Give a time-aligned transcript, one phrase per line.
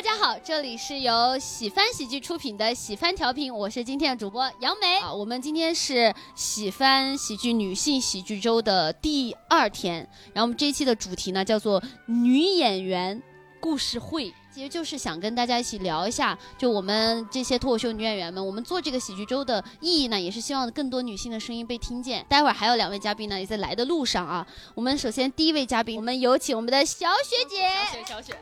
[0.00, 5.12] 大家好，这里是由喜翻喜剧出品的喜翻调频，我是今天的主播杨梅啊。
[5.12, 9.96] 我们今天是喜翻喜剧女性喜剧周的第二天，
[10.32, 13.22] 然后我们这一期的主题呢叫做女演员
[13.60, 14.32] 故事会。
[14.52, 22.26] 其实就是想跟大家一起聊一下，就我们这些脱口秀女演员们，我们做这个喜剧周的意义呢，也是希望更多女性的声音被听见。
[22.28, 24.44] 待会儿还有两位嘉宾呢，也在来的路上啊。
[24.74, 27.68] 我们首先第一位嘉宾，我们有请我们的小雪姐。
[28.04, 28.34] 小雪小雪，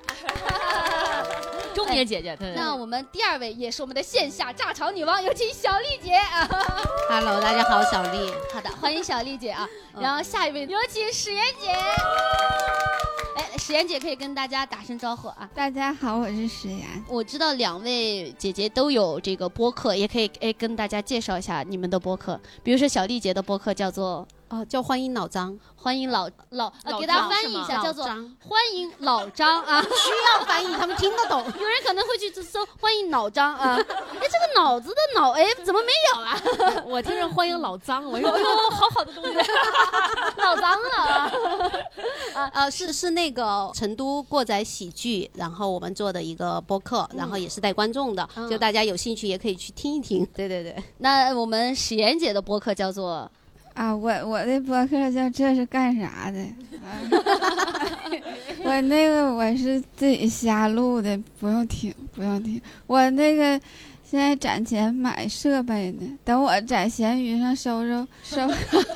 [1.75, 2.35] 中年姐姐。
[2.37, 6.19] 对那我们第二位也是我们的线下炸场女王，有请小丽姐。
[7.11, 8.33] Hello，大家好，小丽。
[8.55, 9.69] 好的，欢迎小丽姐啊。
[10.01, 11.69] 然后下一位有请史妍姐。
[13.51, 15.48] 哎，史妍姐可以跟大家打声招呼啊。
[15.55, 16.87] 大家好，我是石岩。
[17.09, 22.38] 我知道两位姐姐都有这个播客，也可以哎跟大家介绍一下你们的播客。
[22.62, 29.83] 比如说小丽姐的播客叫做哦，叫欢迎老张，欢迎老老，呃老给大家翻译一下，叫做欢迎老张啊。
[29.83, 29.88] 需
[30.38, 31.41] 要翻译，他们听得懂。
[31.61, 36.82] 有人可能会去搜欢迎老张啊，哎，这个脑子的脑哎怎么没有啊？
[36.88, 39.37] 我听着欢迎老张，我说哎呦，好好的东西。
[40.38, 41.32] 老张了啊。
[42.54, 50.24] 呃，是是那个成都过载喜剧，然后我们做的一个播客，然后也是带观众的，嗯就大家有兴趣也可以去听一听。
[50.35, 53.30] 对对对，那我们史妍姐的播客叫做
[53.79, 56.40] 啊，我我的博客叫这是干啥的？
[56.82, 56.98] 啊
[58.65, 62.60] 我那个我是自己瞎录的，不用听，不用听。
[62.88, 63.59] 我那个
[64.04, 68.48] 现在攒钱买设备呢，等我在闲鱼上收着收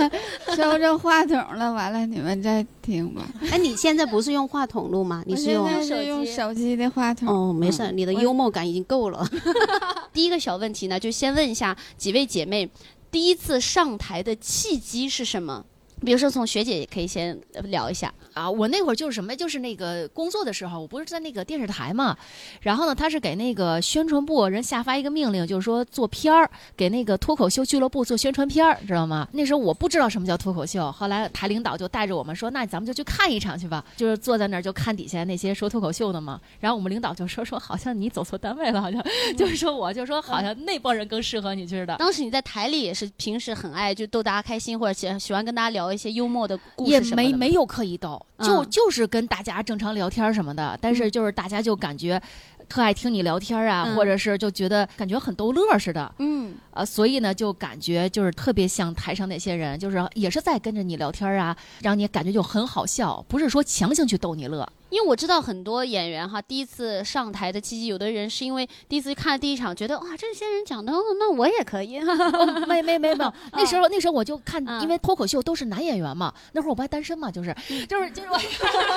[0.56, 3.22] 收着话筒了，完了你们再听吧。
[3.52, 5.22] 哎，你现在不是用话筒录吗？
[5.26, 5.64] 你我现是用？
[5.64, 7.28] 在是用手机的话筒。
[7.28, 9.24] 哦，没事，你的幽默感已经够了。
[10.12, 12.68] 第一个小问题呢，就先问一下几位姐妹，
[13.12, 15.66] 第一次上台的契机是什么？
[16.04, 18.12] 比如说从学姐也可以先呃聊一下。
[18.34, 22.16] 啊，我那会儿就是什么，就是那个工作的时候，我不是在那个电视台嘛，
[22.62, 29.28] 然后呢，他是给那个宣传部人下发一个命令，就是说做片儿，给那个脱口秀俱乐部做宣传片儿，知道吗？
[29.32, 39.04] 那时候我不知道什么叫脱口秀，后来台领导就带着我们说，那咱们就去看一场去吧，就是坐在那儿就看底下那些说脱口秀的嘛，然后我们领导就说说好像你走错单位了，好像
[39.36, 41.96] 就是说我就说好像那帮人更适合你似的。
[41.98, 47.28] 当时你在台里也是平时很爱就逗大家开心，或者喜喜欢跟大家聊一些幽默的故事什么的吗？
[47.30, 48.70] 没没有刻意逗，就嗯。
[48.70, 52.20] 就是跟大家正常聊天什么的，但是就是大家就感觉
[52.68, 53.96] 特爱听你聊天啊，嗯。
[53.96, 64.68] 或者是就觉得感觉很逗乐似的，嗯呃，所以呢就感觉就是特别像台上那些人，就是也是在跟着你聊天啊，让你感觉就很好笑，不是说强行去逗你乐。
[64.90, 71.98] 因为我知道很多演员哈，第一次上台的契机，有的人是因为第一次看了第一场，觉得哇，这些人讲的，哦那我也可以。
[71.98, 77.54] 哦没没没没有，那时候那时候我就看，嗯因为脱口秀都是男演员嘛，那会儿我不还单身嘛，就是
[77.88, 78.38] 就是就是我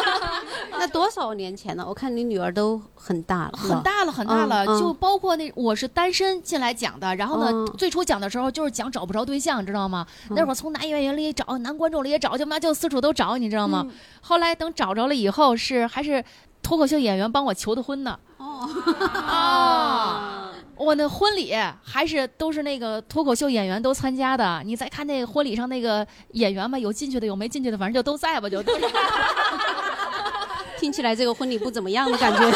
[0.72, 1.86] 那多少年前呢？
[1.88, 3.82] 我看你女儿都很大了，很。
[3.82, 10.06] 大了，很大了，就包括那我是单身进来讲的，然后呢，嗯最初讲的时候就是讲找不着对象，知道吗？
[10.30, 13.88] 嗯那会儿从男演员里找，男观众里也找，就妈就四处都找，你知道嗯吗？
[14.22, 16.24] 后来等找着了以后，是还是
[16.62, 18.18] 脱口秀演员帮我求的婚呢。
[18.38, 18.70] 哦，
[19.26, 24.62] 啊， 我那婚礼还是都是那个脱口秀演员都参加的。
[24.66, 28.74] 你再看那个婚礼上那个演员嘛，有进去的，有没进去的，反正就都在吧，就都。
[30.78, 32.52] 听起来这个婚礼不怎么样的感觉。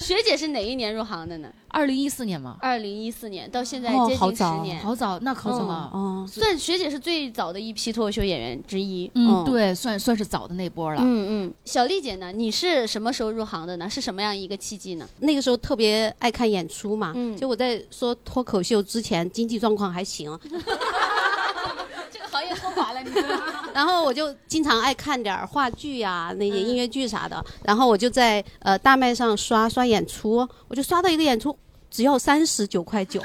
[0.00, 1.48] 学姐是哪一年入行的呢？
[1.68, 5.90] 二零一四年吗，二零一四年到现在哦接近十好早年，好早，那可怎么？
[5.92, 9.10] 哦，算学姐是最早的一批脱口秀演员之一。
[9.14, 11.00] 嗯，哦对，算算是早的那波了。
[11.04, 12.32] 嗯嗯，小丽姐呢？
[12.32, 13.88] 你是什么时候入行的呢？
[13.88, 15.06] 是什么样一个契机呢？
[15.20, 20.36] 那个时候特别爱看演出嘛，嗯就我在说脱口秀之前，经济状况还行，
[22.10, 23.59] 这个行业说垮了，你知道吗？
[23.80, 31.56] 然后我就经常爱看点儿话剧呀、那些音乐剧啥的，然后我就在呃大麦上刷刷演出，我就刷到一个演出
[31.90, 33.22] 只要三十九块九，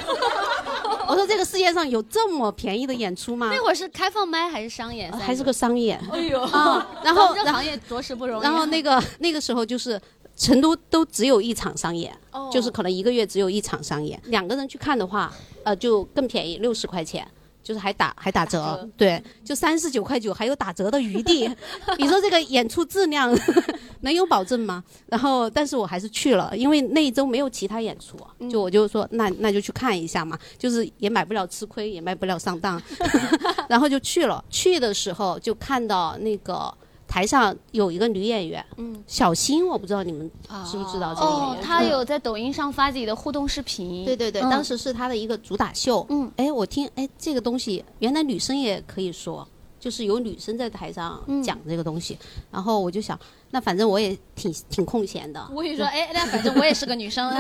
[1.09, 3.51] 我说这个世界上有这么便宜的演出吗？
[3.53, 5.11] 那会儿是开放麦还是商演？
[5.11, 8.43] 呃还是个商演哎呦啊，然后行业着实不容易。
[8.43, 10.01] 然后那个那个时候就是
[10.37, 15.33] 成都都只有一场商演，哦就是可能一个月只有一场商演，两个人去看的话，
[15.65, 17.27] 呃，就更便宜，六十块钱。
[17.65, 21.49] 就是还打还打折，打折对，就三十九块九，还有打折的余地。
[21.97, 23.35] 你说这个演出质量
[24.01, 24.83] 能有保证吗？
[25.07, 28.15] 然后，但是我还是去了，因为那一周没有其他演出，
[28.51, 32.79] 就我就说那那就去看一下嘛，就是也买不了吃亏，也卖不了上当，
[33.67, 34.45] 然后就去了。
[34.51, 36.71] 去的时候就看到那个
[37.07, 40.29] 台上有一个女演员，嗯，小新，我不知道你们
[40.69, 44.03] 知不知道这个演员？，哦她有在抖音上发自己的互动视频。
[44.05, 46.05] 对对对，嗯当时是她的一个主打秀。
[46.09, 49.47] 嗯，哎，我听，哎，这个东西原来女生也可以说，
[49.79, 52.17] 就是有女生在台上嗯讲这个东西，
[52.51, 53.17] 然后我就想，
[53.51, 55.47] 那反正我也挺挺空闲的。
[55.53, 57.31] 我跟你说，哎，那反正我也是个女生，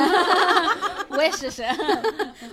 [1.09, 1.63] 我也试试。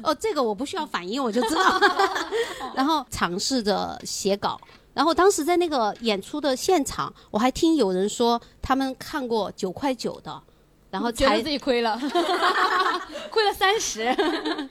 [0.02, 1.80] 哦，这个我不需要反应我就知道。
[2.74, 4.60] 然后尝试着写稿。
[4.94, 10.42] 然后当时在那个演出的现场，我还听有人说他们看过九块九的，
[10.90, 11.98] 然后才觉得自己亏了，
[13.30, 14.14] 亏了三十。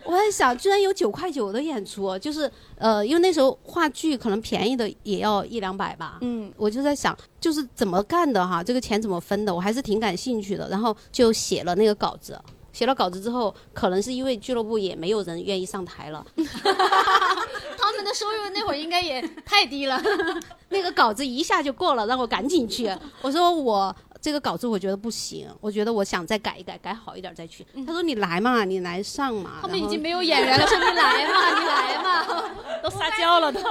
[0.04, 6.20] 我在想，居然有九块九的演出，就是呃，因为那时候话剧可能便宜的也要一两百吧。
[6.22, 10.70] 嗯，我就在想，就是怎么干的哈，这个钱怎么分的，我还是挺感兴趣的。
[10.70, 12.40] 然后就写了那个稿子，
[12.74, 20.02] 写了稿子之后，可能是因为俱乐部也没有人愿意上台了， 他们的收入那会儿应该也太低了。
[20.70, 22.90] 那个稿子一下就过了，让我赶紧去。
[23.22, 27.66] 我说我这个稿子我觉得不行，我觉得我想再改一改，改好一点再去。
[27.86, 29.60] 他说你来嘛，你来上嘛。
[29.62, 32.44] 他们已经没有演员了，说你来嘛，你来嘛，
[32.82, 33.60] 都撒娇了都。
[33.62, 33.68] 不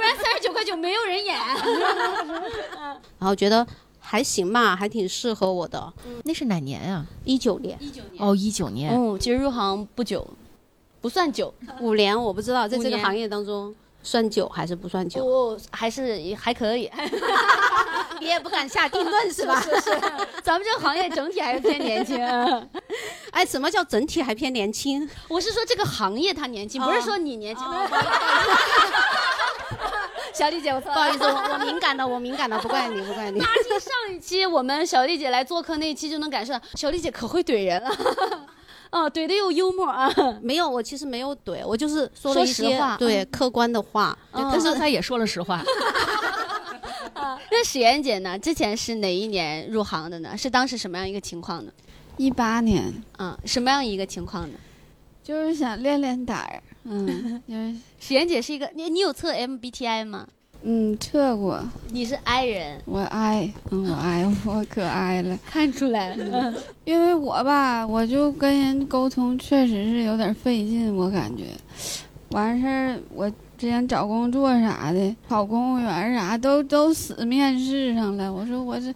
[0.00, 1.36] 然三十九块九没有人演。
[3.18, 3.66] 然后觉得
[4.10, 5.92] 还行吧，还挺适合我的。
[6.24, 7.04] 那是哪年啊？
[7.26, 7.76] 一九年。
[7.78, 8.90] 一九年哦，一九年。
[8.90, 10.26] 嗯，其实入行不久，
[11.02, 15.22] 不算久，五年我不知道，在这个行业当中算久还是不算久？
[15.22, 16.90] 哦，还是还可以。
[18.20, 19.60] 你也不敢下定论是吧？
[19.60, 19.90] 是是，
[20.42, 22.18] 咱们这个行业整体还是偏年轻。
[23.30, 25.06] 哎，什么叫整体还偏年轻？
[25.28, 27.64] 我是说这个行业它年轻，不是说你年轻。
[30.38, 30.94] 小丽姐，我错了。
[30.94, 33.40] 不好意思，我我敏感的，我敏感的，不怪你，不怪你。
[33.40, 37.90] 大听上一期我们小丽姐来做客那一期就能感受到，小丽姐可会怼人了。
[38.92, 40.08] 哦，怼的又幽默啊！
[40.40, 44.16] 没有，我其实没有怼，我就是说了一些实话对客观的话。
[44.32, 45.60] 嗯但是他也说了实话。
[47.50, 48.38] 那史妍姐呢？
[48.38, 50.36] 之前是哪一年入行的呢？
[50.36, 51.72] 是当时什么样一个情况呢？
[52.16, 54.54] 一八年，嗯，什么样一个情况呢？
[55.22, 60.26] 就是想练练胆儿，嗯，就是史妍姐是一个你你有测 MBTI 吗？
[60.62, 66.52] 嗯测过，你是 I 人，我 I，，嗯，我 I，， 我可 I 了，看出来了。
[66.84, 71.44] 因为我吧，我就跟人沟通确实是有点费劲，我感觉，
[72.30, 78.92] 完事儿我之前找工作啥的，考公务员啥都都死面试上了，我说我这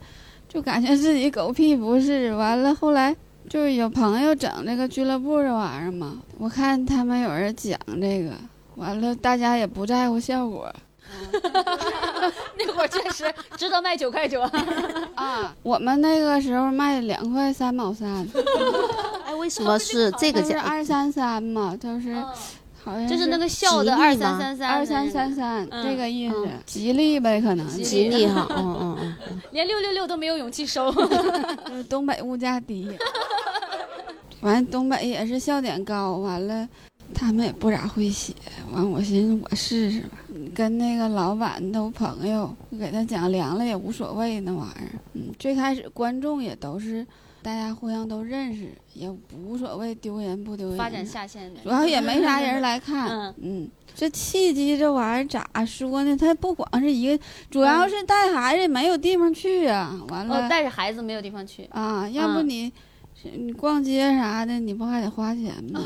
[0.48, 3.14] 就感觉自己狗屁不是，完了后来。
[3.48, 8.32] 就是有朋友整这个俱乐部这玩意儿嘛，我看他们有人讲这个，
[8.76, 10.72] 完了大家也不在乎效果，
[12.56, 14.40] 那会儿确实值得卖九块九。
[15.14, 18.26] 啊，我们那个时候卖两块三毛三，
[19.26, 20.60] 哎，为什么是这个价？
[20.62, 22.16] 二三三嘛，就是
[22.84, 27.66] 好像就是那个笑的吉利二三三三二三三三嗯这个意思嗯，吉利呗，可能。
[27.68, 28.96] 吉吉利哈， 嗯嗯
[29.30, 29.40] 嗯。
[29.52, 30.90] 连六六六都没有勇气收。
[30.92, 32.88] 就 是东北物价低，
[34.40, 36.68] 完东北也是笑点高，完了
[37.14, 38.34] 他们也不咋会写，
[38.72, 40.18] 完我寻思我试试吧，
[40.54, 44.98] 跟那个老板都朋友，就给他讲凉了也无所谓那玩意儿。
[45.14, 47.06] 嗯，最开始观众也都是
[47.42, 50.78] 大家互相都认识，也无所谓丢人不丢人。
[50.78, 53.08] 发展下线的主要也没啥人来看。
[53.10, 56.16] 嗯嗯，这契机这玩意儿咋说呢？
[56.16, 60.00] 他不光是一个，主要是带孩子没有地方去啊。
[60.08, 61.64] 完了、哦，带着孩子没有地方去。
[61.72, 62.72] 啊，要不嗯
[63.36, 63.52] 你。
[63.52, 65.80] 逛街啥的，你不还得花钱吗？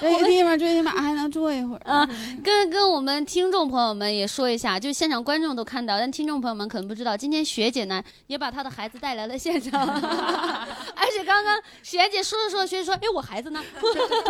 [0.00, 1.82] 这个地方最起码还能坐一会儿。
[1.84, 2.06] 啊
[2.42, 13.62] 跟跟我们听众朋友们也说一下，就现场观众都看到，但听众朋友们可能不知道，今天学姐呢也把她的孩子带来了现场，而 且刚刚史妍姐说着说着，学姐说：“哎，我孩子呢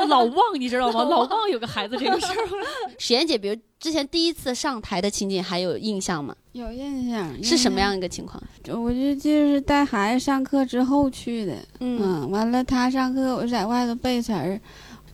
[0.09, 1.05] 老忘，你知道吗？
[1.09, 2.49] 老忘有个孩子这个事儿。？”
[2.99, 6.35] 史妍姐，比如之前第一次上台的情景还有印象吗？
[6.53, 7.81] 有印象是什么？
[7.81, 8.43] 样一个情况？
[8.63, 11.55] 就我就就是带孩子上课之后去的。
[11.81, 14.61] 嗯，嗯，完了他上课，我就在外头背词儿，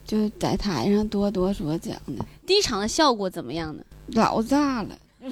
[0.05, 3.83] 就在台上哆哆嗦讲的，第一场的效果怎么样呢？
[4.15, 4.89] 老炸了。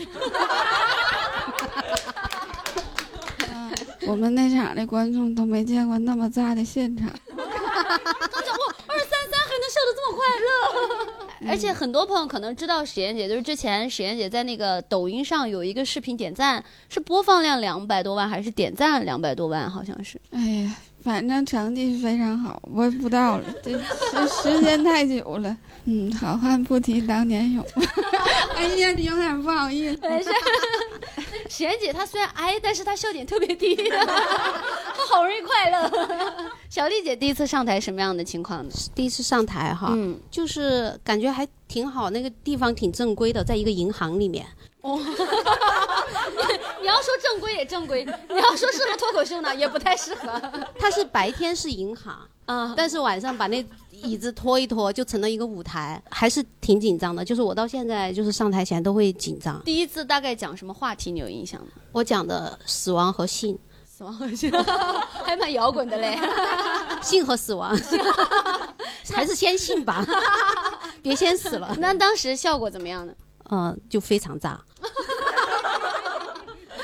[4.07, 7.09] 啊我们那场的观众都没见过那么炸的现场。
[7.09, 7.49] 二三
[7.89, 11.51] 三还能笑得这么快乐？
[11.51, 19.71] 而且很多朋友可能知道史妍姐，就是之前史妍姐在那个抖音上有一个视频点赞是播放量两百多万，还是点赞两百多万？
[19.71, 20.21] 好像是。
[20.31, 23.79] 哎呀，反正成绩非常好，我也不知道了，这
[24.11, 25.57] 这时间太久了。
[25.87, 27.65] 嗯，好汉不提当年勇。
[28.57, 30.01] 哎呀，有点不好意思。
[30.03, 30.31] 没事。
[31.49, 35.91] 史妍姐她虽然矮，但是她笑点特别低，她好容易快乐。
[36.69, 38.71] 小丽姐第一次上台什么样的情况呢？
[38.95, 44.45] 第一次上台哈，嗯，就是感觉还挺好，那个地方挺正规的，在一个银行里面。
[44.81, 44.99] 哦
[46.81, 50.41] 你要说正规也正规，你要说适合脱口秀呢，也不太适合。
[50.79, 52.17] 它是白天是银行，
[52.47, 53.65] 啊，但是晚上把那
[54.03, 57.25] 椅子拖一拖，就成了一个舞台，还是挺紧张的。
[57.25, 59.61] 就是我到现在就是上台前都会紧张。
[59.65, 61.69] 第一次大概讲什么话题你有印象吗？
[61.93, 64.51] 我讲的死亡和性，死亡和性，
[65.25, 66.19] 还蛮摇滚的嘞。
[67.03, 67.77] 性和死亡，
[69.13, 70.05] 还是先性吧，
[71.03, 71.75] 别先死了。
[71.79, 73.13] 那当时效果怎么样呢？
[73.49, 74.61] 嗯，就非常炸。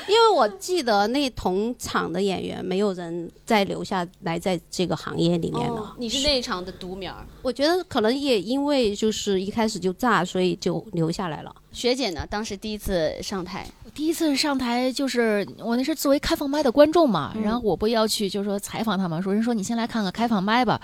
[0.07, 5.81] 因为我记得那同场的演员没有人再留下来在这个行业里面了。
[5.81, 7.25] 哦你是那一场的独苗儿。
[7.41, 11.55] 我觉得可能也因为就是一开始就炸，所以就留下来了。
[11.71, 12.25] 学姐呢？
[12.29, 20.79] 当时第一次上台，第一次上台就是我那是作为开放麦的观众嘛，嗯然后我不要去就是说采访他嘛，说人说你先来看看开放麦吧。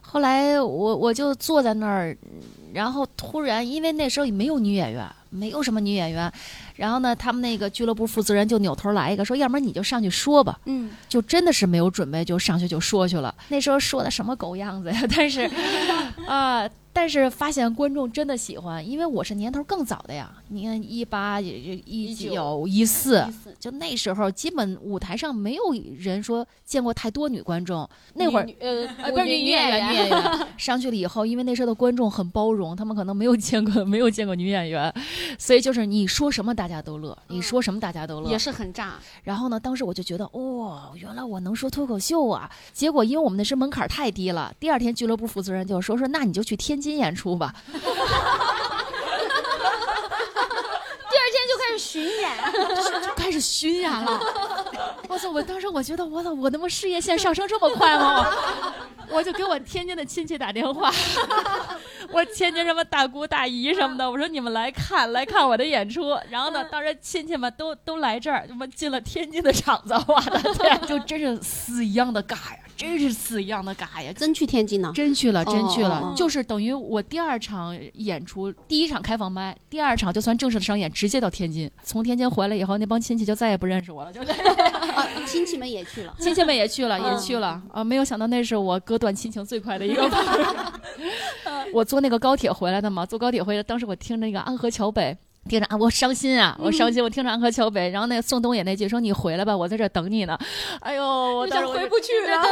[0.00, 2.16] 后来我我就坐在那儿，
[2.72, 6.30] 然后突然因为那时候也没有女演员，没有什么女演员，
[6.76, 10.58] 然后呢，他们那个俱乐部负责人就扭头来一个说，要不然你就上去说吧。
[10.66, 13.34] 嗯，就真的是没有准备就上去就说去了。
[13.48, 15.00] 那时候说的什么狗样子呀？
[15.16, 15.50] 但是
[16.26, 20.28] 啊、但是发现观众真的喜欢，因为我是年头更早的呀。
[20.48, 23.24] 你看一八一九一四，
[23.60, 25.62] 就那时候基本舞台上没有
[25.96, 27.88] 人说见过太多女观众。
[28.14, 30.22] 那会儿呃呃，不是女女演员，女演员
[30.58, 34.92] 上去了以后，因为那时候的观众很包容，他们可能没有见过没有见过女演员，
[35.38, 38.94] 所以就是你说什么大家都乐，你说什么大家都乐，也是很炸。
[39.22, 42.50] 然后呢，当时我就觉得，哇、原来我能说脱口秀啊！
[42.72, 47.52] 结果因为我们那时门槛太低了，第二天俱乐部负责人就说说，那你就去天津演出吧。
[47.72, 47.78] 第
[51.16, 52.30] 二天就开始巡演，
[53.38, 54.20] 始巡演了。
[55.08, 55.30] 我操！
[55.30, 56.32] 我当时我觉得，我操！
[56.32, 58.26] 我他妈事业线上升这么快吗？
[59.10, 60.92] 我 我就给我天津的亲戚打电话，
[62.12, 66.16] 我天津什么大姑大姨什么的，我说你们来看来看我的演出。
[66.30, 74.12] 然后呢，当时亲戚们都都来这儿，他妈进了天津的场子，我的天，就真是死一样的尬呀，真是死一样的尬呀。
[74.14, 74.92] 真去天津呢？
[74.94, 81.70] 真去了，真去了，哦哦哦就是等于我第二场演出，第一场开放麦，第二场就算正式的商演，直接到天津。
[81.82, 86.14] 从天津回来以后，那帮亲戚就再也不认识我了，就 啊，亲戚们也去了。
[86.18, 87.84] 亲戚们也去了，也嗯去了啊！
[87.84, 90.10] 没有想到那是我割断亲情最快的一个。
[91.74, 95.14] 我坐那个高铁回来的嘛，坐高铁回来，当时我听那个安河桥北。
[95.48, 100.38] 听着啊，我伤心啊，我伤心，我听着安河桥北，然后那个宋冬野那句说你回来吧，我在这儿等你呢。
[100.80, 102.42] 哎呦，我当时我就回不去了。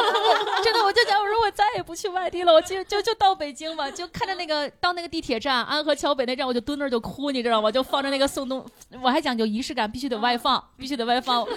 [0.64, 7.70] 真的，我就想，我说我再也不去外地了，我就就就到北京吧，就看着那个到那个地铁站安河桥北那站，我就蹲那儿就哭，你知道吗？
[7.70, 8.64] 就放着那个宋冬，
[9.02, 11.46] 我还讲究仪式感，必须得外放，必须得外放。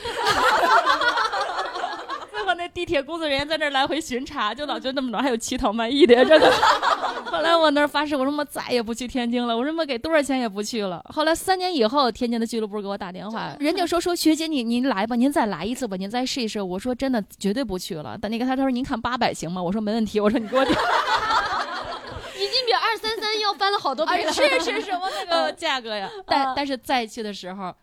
[2.73, 6.51] 地铁工作人员在那儿来回巡查，就老觉得那么着还有乞讨卖艺的呀，真的。
[7.29, 11.03] 后来我那儿发誓，我说我再也不去天津了，我说我给多少钱也不去了。
[11.13, 16.61] 后来三年以后，天津的俱乐部给我打电话，人家说说学姐你您来吧，您再来一次吧，您再试一试。
[16.61, 18.17] 我说真的绝对不去了。
[18.19, 19.61] 但那个他他说您看八百行吗？
[19.61, 20.19] 我说没问题。
[20.19, 20.75] 我说你给我点。
[22.35, 24.31] 已经比二三三要翻了好多倍哎，了。
[24.31, 26.09] 是是什么那个价格呀？
[26.25, 27.75] 但但是再去的时候，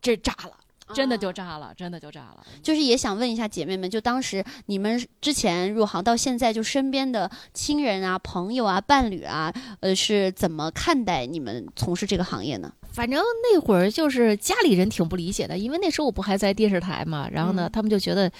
[0.00, 0.52] 这炸了。
[0.92, 2.44] 真的就炸了，真的就炸了。
[2.62, 12.72] 就是也想问一下姐妹们，就当时你们之前入行到现在，就身边的亲人啊、朋友啊、伴侣啊，呃，是怎么看待你们从事这个行业呢？
[12.92, 18.30] 反正那会儿就是家里人挺不理解的，因为那时候我不还在电视台嘛，然后呢，嗯他们就觉得，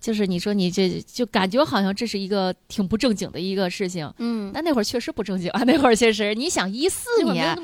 [0.00, 7.56] 就是你说你这就感觉好像这是一个挺不正经的一个事情，嗯，但那会儿确实不正经啊，那会儿确实，你想一四年。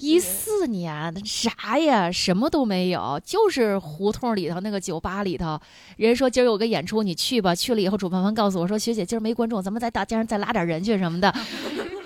[0.00, 5.60] 一四年啥呀，什么都没有，就是胡同里头那个酒吧里头，
[5.96, 7.54] 人说今儿有个演出，你去吧。
[7.54, 11.32] 去了以后，主办方告诉我说，学姐今儿没观众，咱们在大街上再拉点人去什么的，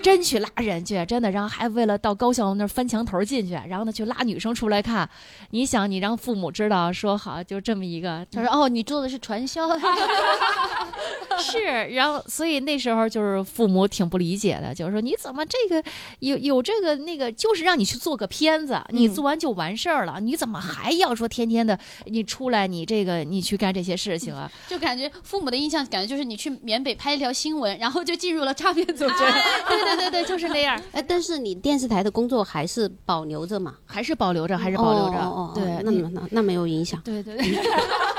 [0.05, 1.31] 真去拉人去，真的。
[1.31, 5.09] 然后还为了到高校那翻墙头进去，然后呢去拉女生出来看。
[5.49, 9.67] 你想，你让父母知道说好就这么一个，他说：“哦，你做的是传销。
[11.41, 11.59] 是，
[11.93, 15.83] 然后所以那时候就是父母挺不理解的，就是说你怎么这个
[16.19, 29.15] 有有这个那个，就是让你去做个片子，你做完就完事儿了，你怎么还要说天天的你出来你这个你去干这些事情啊？”就感觉父母的印象，感觉就是你去缅北拍一条新闻，然后就进入了诈骗组织。
[29.67, 33.75] 对对对对，就是那样，哎，但是你电视台的工作还是保留着嘛？
[33.85, 36.99] 还是保留着，还是保留着，哦哦哦对，那那那没有影响。
[37.03, 38.14] 对对对， 我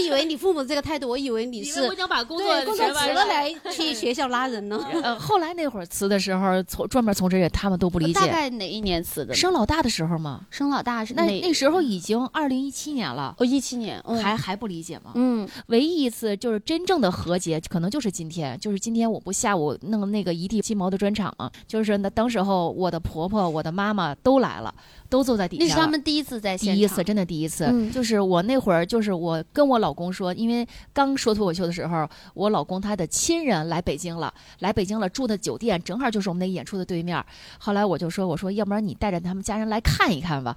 [0.00, 4.80] 以为你父母这个态度，我以为你因是为我想把工作对工作辞了来去学校拉人呢。
[5.02, 8.12] 呃， 后来那会儿辞的时候，从专门从这些他们都不理解。
[8.12, 8.26] 大。
[8.26, 9.34] 概哪一年辞的？
[9.34, 14.16] 生老大的时候吗，生老大是那那时候已经二零一七年了，哦，一七年，嗯。
[14.22, 15.12] 还还不理解吗？
[15.14, 15.48] 嗯。
[15.66, 24.72] 唯一一次就是真正的和解，可能就是今天，就是今天我不下午弄那个一地鸡毛的专场嘛，就是那当时候我的婆婆、我的妈妈都来了，
[25.10, 25.68] 都坐在底下了。
[25.68, 37.22] 那是他们第一次在现场，第一次，真的第一次，嗯就是我那会儿，就是我跟我老公说，因为刚说脱口秀的时候，我老公他的亲人来北京了，来北京了，住的酒店正好就是我们那个演出的对面。
[37.58, 40.56] 后来我就说，我说要不然你带着他们家人来看一看吧。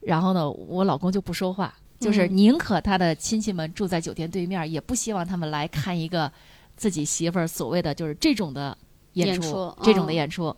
[0.00, 6.30] 然后呢，我老公就不说话，就是嗯宁可他的亲戚们住在酒店对面，也不希望他们来看一个
[6.76, 8.76] 自己媳妇儿所谓的就是这种的
[9.14, 10.54] 演出，这种的嗯演出。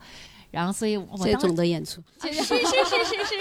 [0.51, 3.25] 然后，所以我这当时种的演出，是是是是是。
[3.25, 3.35] 是，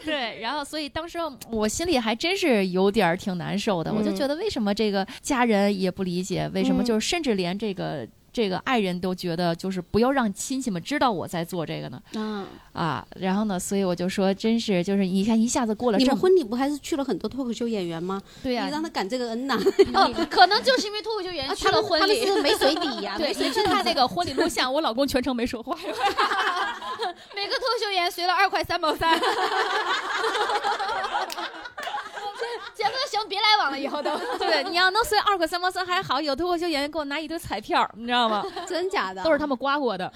[0.04, 1.18] 对，然后所以当时
[1.50, 6.84] 我心里还真是有点儿挺难受的，我就嗯觉得为什么这个家人也不理解，为什么嗯。
[6.84, 18.20] 就是甚至连这个这个爱人都觉得就是不要让亲戚们知道我在做这个呢嗯，啊，然后呢，所以我就说真是就是你看一下子过了你们婚礼不还是去了很多脱口秀演员吗？
[18.42, 19.56] 对呀、你让他感这个恩呐，
[19.94, 25.78] 哦，可能就是因为脱口秀演员啊去了婚礼他们他，们是没水底呀，对，没水你去看那个婚礼录像， 我老公全程没说话。
[27.36, 29.16] 每个脱口秀演员随了二块三毛三。
[32.74, 34.10] 节目行，别来往了，以后都。
[34.38, 38.44] 对，你要能随二哥三毛三还好，有脱口秀演员给我拿一堆彩票，你知道吗？
[38.66, 39.22] 真假的？
[39.22, 40.10] 都是他们刮过的。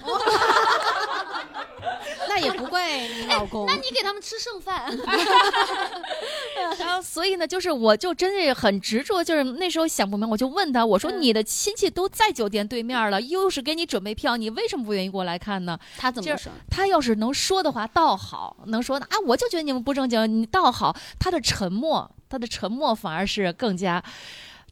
[2.27, 3.65] 那也不怪你老公。
[3.65, 4.85] 那你给他们吃剩饭，
[6.79, 15.77] 然后，所以呢，就是我就真的很执着，就是那时候想不明白，我就问他，我说嗯你的亲戚都在酒店对面了，又是给你准备票，你为什么不愿意过来看呢？
[15.97, 16.51] 他怎么说？
[16.69, 20.95] 他要是能说的话，倒好；能说的啊，我就觉得你们不正经，你倒好。
[21.19, 24.03] 他的沉默，他的沉默反而是更加，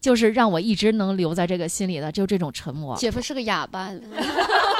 [0.00, 2.96] 就是让我一直能留在这个心里的，就这种沉默。
[2.96, 3.90] 姐夫是个哑巴，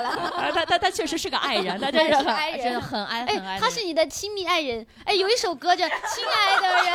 [0.54, 4.86] 他他他确实是个爱人，他 真是很爱人真的很爱很爱哎，他是你的亲密爱人。
[5.04, 6.94] 哎，有一首歌叫《亲爱的人》，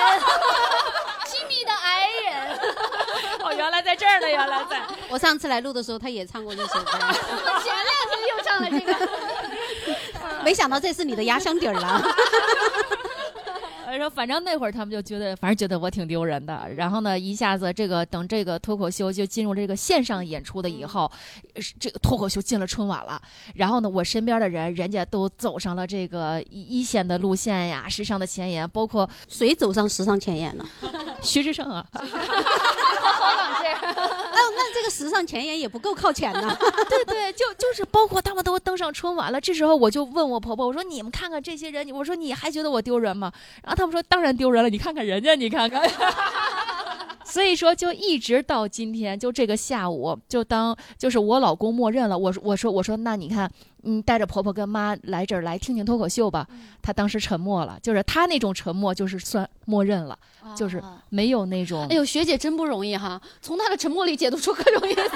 [1.28, 2.58] 亲密的爱人。
[3.44, 4.82] 哦，原来在这儿呢，原来在。
[5.10, 8.94] 我上次来录的时候，他也唱过这首歌，我前两天又唱了这个。
[10.44, 12.02] 没想到这是你的压箱底儿了。
[14.10, 16.68] 反正那会儿他们就觉得，反正觉得我挺丢人的。
[16.75, 21.12] 然后呢，一下子这个等这个脱口秀就进入这个线上演出的以后，
[21.80, 23.22] 这个脱口秀进了春晚了。
[23.54, 30.66] 然后呢，我身边的人，人家都走上了这个一一线的路线呀，时尚的前沿，包括谁走上时尚前沿呢？
[31.22, 33.75] 徐志胜啊，好朗劲儿。
[33.86, 34.25] 那那这个
[34.96, 36.58] 时尚前沿也不够靠前呐。
[36.89, 39.41] 对对，就就是包括他们都登上春晚了。
[39.41, 43.32] 这时候我就问我婆婆，我说你们看看这些人，我说你还觉得我丢人吗？
[43.62, 45.84] 然后他们说当然丢人了，你看看人家，你看看。
[47.26, 52.18] 所以说，就一直到今天，就这个下午，就当就是我老公默认了。
[52.18, 56.48] 我说我说我说，那你看，你，带着婆婆跟妈来这儿来听听脱口秀吧。
[56.82, 60.18] 他当时沉默了，就是他那种沉默，就是算默认了，
[60.56, 61.88] 就是啊没有那种。
[61.90, 65.02] 哎呦，学姐真不容易哈，从她的沉默里解读出各种意思。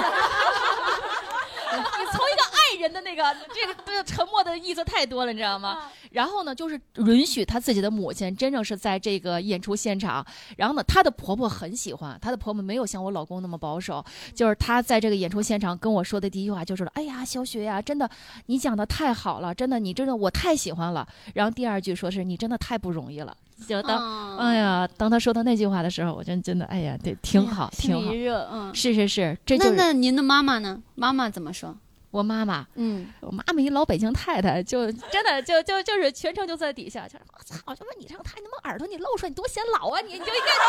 [2.80, 5.90] 人的那个 这个这个沉默的意思太多了，你知道吗？
[6.12, 10.26] 然后呢，就是允许她自己的母亲真正是在这个演出现场。
[10.58, 18.10] 然后呢，她的婆婆很喜欢，她的婆婆没有像我老公那么保守，就是她在这个演出现场跟我说的第一句话就是：“哎呀，小雪呀、真的
[18.48, 23.36] 你讲的太好了，真的你真的我太喜欢了。”然后第二句说是你真的太不容易了。
[23.68, 28.24] 就当、嗯哎，呀，当她说到那句话的时候，我真真的哎呀，对，挺好，心挺好里。
[28.24, 28.74] 热，嗯。
[28.74, 30.82] 是是是，这那就是那您的妈妈呢？
[30.96, 31.76] 妈妈怎么说？
[32.12, 32.66] 我妈妈。
[32.76, 40.02] 嗯，我妈妈一老北京太太，就真的就就就是全程就在底下，就是我操，就说你这个太他妈耳朵你露出来，你多显老啊！
[40.02, 40.52] 你你就应该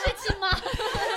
[0.00, 0.50] 是亲妈。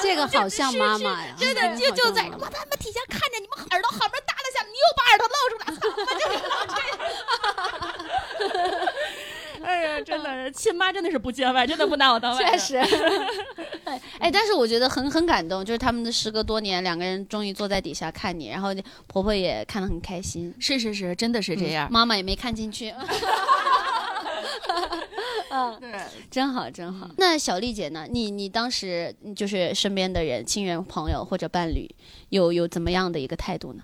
[0.02, 5.82] 这个 好像妈妈呀，真的就就在我他妈底下看着你们耳朵好不容易耷拉下来，你又把耳朵露出来，操
[6.50, 6.80] 他妈这
[8.48, 8.94] 个！
[9.64, 12.52] 哎呀，真的，亲妈真的是不见外，真的不拿我当外人。
[12.52, 12.78] 确实，
[14.20, 18.70] 哎，但是我觉得很很感动，就是他们的时隔多年，两个人终于坐在底下看你，然后
[19.08, 21.92] 婆婆也看得很开心，是是是，真的是这样。
[21.92, 22.94] 妈妈也没看进去。
[25.54, 25.92] 嗯，对，
[26.30, 27.10] 真好，真好。
[27.18, 28.08] 那小丽姐呢？
[28.10, 31.94] 你你当时就是身边的人、亲人、朋友或者伴侣，
[32.30, 33.84] 有有怎么样的一个态度呢？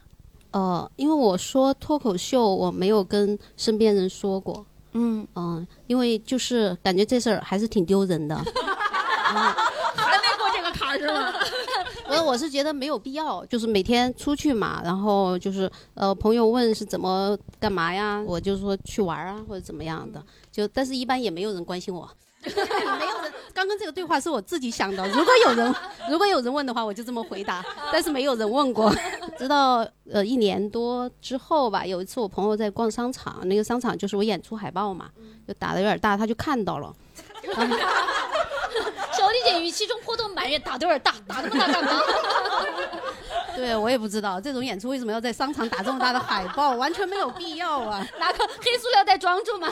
[0.52, 8.36] 呃，因为我说脱口秀，我没有跟身边人说过，嗯，嗯、因为就是感觉这事儿还是挺丢人的。
[9.97, 11.34] 还没过这个坎儿是吗？
[12.10, 22.10] 我 我是觉得没有必要，就是每天出去嘛，然后就是呃朋友问是怎么干嘛呀，我就说去玩啊或者怎么样的，就但是一般也没有人关心我，
[22.45, 23.34] 没有人。
[23.54, 25.76] 刚刚这个对话是我自己想的，如果有人
[26.10, 28.93] 如果有人问的话，我就这么回答， 但是没有人问过。
[29.38, 35.10] 直到呃一年多之后吧，有一次我朋友在逛商场，那个商场就是我演出海报嘛，
[35.47, 36.93] 就打的有点大，他就看到了。
[39.28, 42.02] 小丽姐语气中颇多埋怨，打的有点大，打这么大干嘛？
[43.58, 48.08] 对我也不知道这种演出为什么要在商场打这么大的海报，完全没有必要啊。
[48.20, 49.68] 拿个黑塑料袋装住嘛？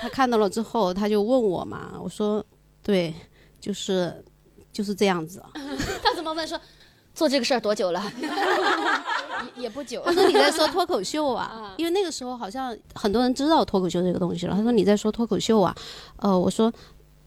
[0.00, 2.44] 他看到了之后，他就问我嘛，我说，
[2.80, 3.12] 对，
[3.60, 4.24] 就是
[4.72, 5.50] 就是这样子啊。
[6.04, 6.60] 他怎么问说，
[7.12, 8.00] 做这个事儿多久了？
[9.56, 10.02] 也不久。
[10.04, 11.74] 他说你在说脱口秀啊啊？
[11.78, 14.54] 因为那个时候好像很多人知道脱口秀这个东西了。
[14.54, 15.74] 他说你在说脱口秀啊？
[16.18, 16.70] 呃，我说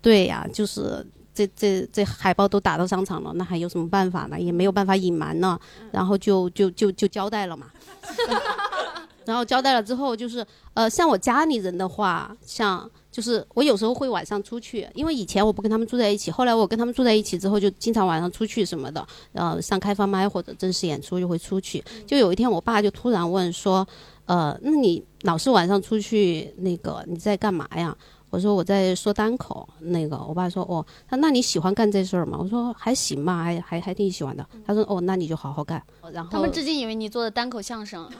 [0.01, 4.39] 对呀、就是这这这海报都打到商场了，那还有什么办法呢？
[4.39, 5.59] 也没有办法隐瞒呢。
[5.91, 7.67] 然后就就就就交代了嘛。
[9.25, 21.83] 然后交代了之后，就是呃，像我家里人的话，像就是我有时候会晚上出去，因为以前我不跟他们住在一起，后来我跟他们住在一起之后，就经常晚上出去什么的，呃，上开放麦或者正式演出就会出去。
[22.07, 23.87] 就有一天，我爸就突然问说，
[24.25, 27.95] 呃，那你老是晚上出去，那个你在干嘛呀？
[28.29, 32.37] 我说我在说单口，那个我爸说哦，他那你喜欢干这事儿吗？
[32.39, 34.45] 我说还行吧，还还还挺喜欢的。
[34.65, 35.81] 他说哦，那你就好好干。
[36.11, 38.09] 然后他们至今以为你做的单口相声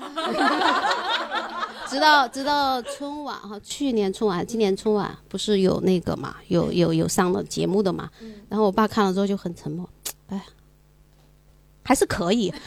[1.88, 8.10] 直到直到春晚哈，去年春晚、今年春晚不是有那个嘛，有有有上了节目的嘛。
[8.48, 9.88] 然后我爸看了之后就很沉默，
[10.30, 10.44] 哎，
[11.84, 12.54] 还是可以。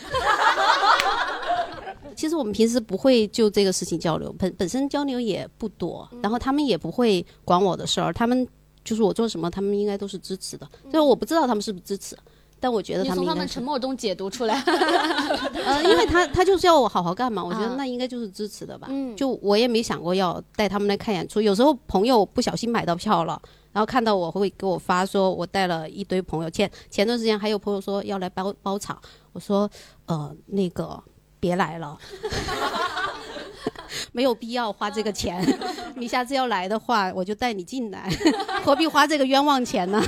[2.23, 8.47] 其实我们平时不会就这个事情交流，本本身交流也不多，然后他们也不会管我的事儿，他们
[8.85, 10.65] 就是我做什么，他们应该都是支持的。
[10.89, 12.17] 所以我不知道他们是不是支持，
[12.61, 13.61] 但我觉得他们应该是从他们沉。
[13.61, 14.55] 默中解读出来。
[15.67, 18.87] 呃，因为他他就是要我好好干嘛，我觉啊得那应该就是支持的吧。
[18.89, 26.51] 嗯就我也没想过要带他们来看演出，有时候朋友不小心买到票了，然后看到我会给我发说我带了一堆朋友。
[26.51, 28.97] 前前段时间还有朋友说要来包包场，
[29.33, 29.69] 我说
[30.07, 31.03] 呃那个
[31.43, 31.99] 别来了。
[34.13, 35.43] 没有必要花这个钱，
[35.97, 38.09] 你下次要来的话，我就带你进来，
[38.65, 40.01] 何必花这个冤枉钱呢？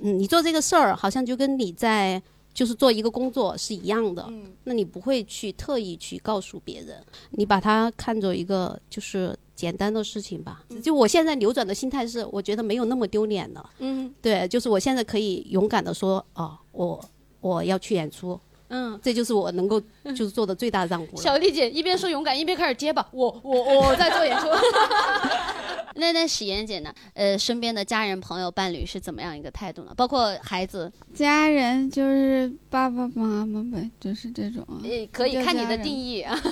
[0.00, 2.20] 嗯，你做这个事儿，好像就跟你在
[2.52, 4.26] 就是做一个工作是一样的，
[4.64, 10.62] 那你不会去特意去告诉别人，你把它看作一个就是简单的事情吧。
[10.82, 13.70] 就我现在扭转的心态是，我觉得没有那么丢脸了。
[13.78, 17.02] 嗯对，就是我现在可以勇敢的说，哦，我
[17.40, 18.98] 我要去演出，嗯。
[19.02, 21.22] 这就是我能够就是做的最大让步了。
[21.22, 23.06] 小丽姐一边说勇敢，一边开始结巴。
[23.12, 24.48] 我我我在做演出。
[25.96, 26.92] 那那史妍姐呢？
[27.14, 29.92] 呃，身边的家人、朋友、伴侣是怎么样一个态度呢？
[29.96, 34.82] 包括孩子，家人就是爸爸妈妈呗，就是这种啊。
[34.82, 36.36] 呃，可以看你的定义啊，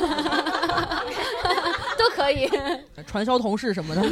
[1.98, 2.48] 都可以。
[3.04, 4.02] 传销同事什么的。
[4.02, 4.08] 哎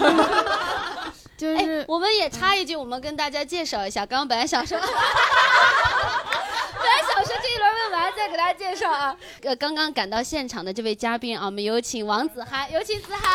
[1.36, 4.04] 就是，我们也插一句，我们跟大家介绍一下。
[4.04, 4.92] 刚刚本来想说，本来
[7.14, 9.16] 想说这一轮问完再给大家介绍啊。
[9.44, 13.22] 呃，刚刚赶到现场的这位嘉宾啊，我们有请王子涵，有请子涵。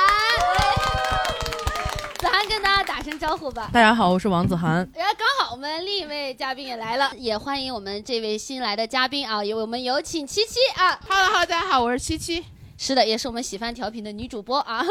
[2.20, 3.68] 子涵跟大家打声招呼吧。
[3.74, 4.88] 大家好，我是王子涵。
[4.94, 12.46] 哎刚好我们另一位嘉宾也来了，也欢迎我们这位新来的嘉宾啊，有我们有请七七啊，Hello Hello，大家好，我是七七。
[12.78, 14.86] 是的，也是我们喜欢调频的女主播啊。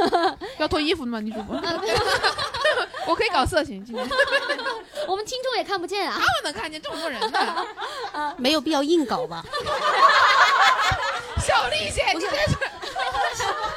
[0.59, 1.55] 要脱衣服的吗，女主播？
[3.07, 4.09] 我可以搞色情，今 天
[5.07, 6.21] 我们听众也看不见啊他。
[6.21, 7.67] 们能看见这么多人呢。
[8.39, 9.45] 没有必要硬搞吧？
[11.41, 12.37] 小丽姐，你这是，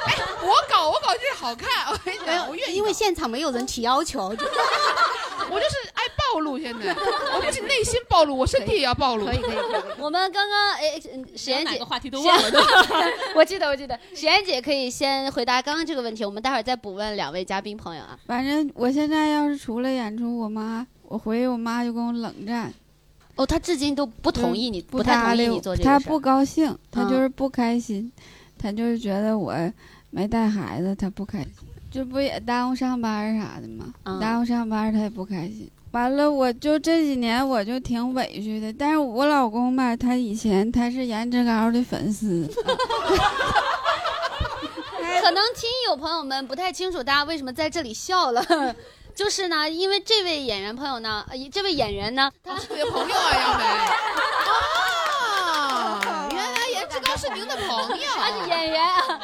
[0.06, 4.46] 哎，我搞我搞就是好看，我跟你讲，我愿意搞，因为现场没有人提要求，就
[5.50, 5.87] 我就是爱
[6.34, 6.94] 暴露，现在
[7.34, 9.26] 我不仅内心暴露，我身体也要暴露。
[9.26, 9.82] 可以可以可以。
[9.98, 12.60] 我们刚刚哎，嗯史妍姐话题都忘了。
[13.34, 18.18] 我记得，我记得，史妍姐可以先回答刚刚这个问题，我们待会儿再补问两位嘉宾朋友啊。
[18.26, 22.72] 反正我现在要是除了演出，我妈我回去我妈就跟我冷战，
[23.36, 28.10] 哦，她至今都不同意你，不不太同意搭理我你做这个事儿她不高兴，她嗯就是不开心，
[28.58, 29.54] 她就是觉得我
[30.10, 31.52] 没带孩子，她不开心，
[31.90, 33.92] 这不也耽误上班啥的吗？
[34.04, 35.70] 嗯耽误上班她也不开心。
[35.92, 42.46] 完了，我就这几年我就挺委屈的，但是我老公吧，他以前他是颜值高的粉丝，
[45.20, 48.44] 可能听友朋友们不太清楚，大家为什么在这里笑了。
[49.16, 53.64] 就是呢，因为这位演员朋友呢，呃，这位演员呢，他你的朋友啊，杨梅。
[56.04, 58.06] 啊， 原来颜值高是您的朋友。
[58.14, 59.20] 他是演员啊。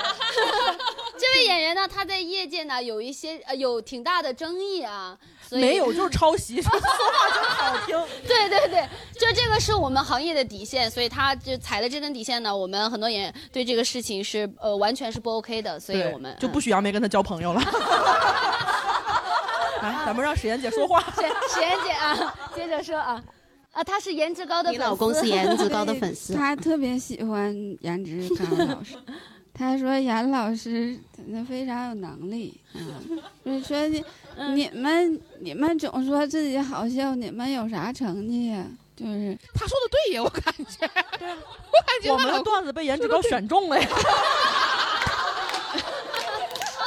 [1.86, 5.16] 他在业界呢有一些呃有挺大的争议啊，
[5.46, 6.80] 所以没有，就是抄袭， 说话
[7.34, 7.96] 真好听。
[8.26, 17.60] 对对对，就这个是我们行业的底线，所以他就踩了这根底线呢，我们很多演员对这个事情是呃完全是不 OK 的，所以我们就不许杨梅跟他交朋友了。
[19.82, 21.00] 来，咱们让史岩姐说话。
[21.14, 21.22] 史
[21.54, 23.22] 史岩姐啊，接着说啊
[23.72, 28.96] 啊，他是颜值高的你粉丝，老公是颜值高的粉丝，他特别喜欢颜值高的老师。
[29.56, 34.04] 他说严老师那非常有能力，嗯，就说你
[34.36, 38.66] 嗯 你们你们总说自己好笑，你们有啥成绩呀？
[38.96, 43.88] 就是他说的对呀，我感觉， 我感觉我们的段子被颜值高选中了呀。
[43.88, 44.00] 超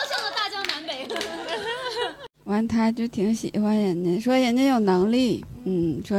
[0.08, 1.08] 像的大江南北。
[2.46, 6.18] 完他就挺喜欢人家，说人家有能力，嗯，说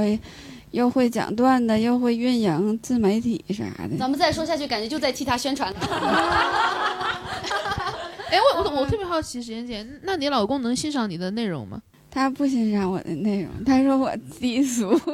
[0.70, 3.96] 又会讲段子，又会运营自媒体啥的。
[3.98, 5.78] 咱们再说下去，感觉就在替他宣传了。
[8.30, 11.80] 哎，我我我特别好奇，时间姐，那你老公能欣赏你的内容吗？
[12.10, 15.06] 他不欣赏我的内容，他说我低俗 他。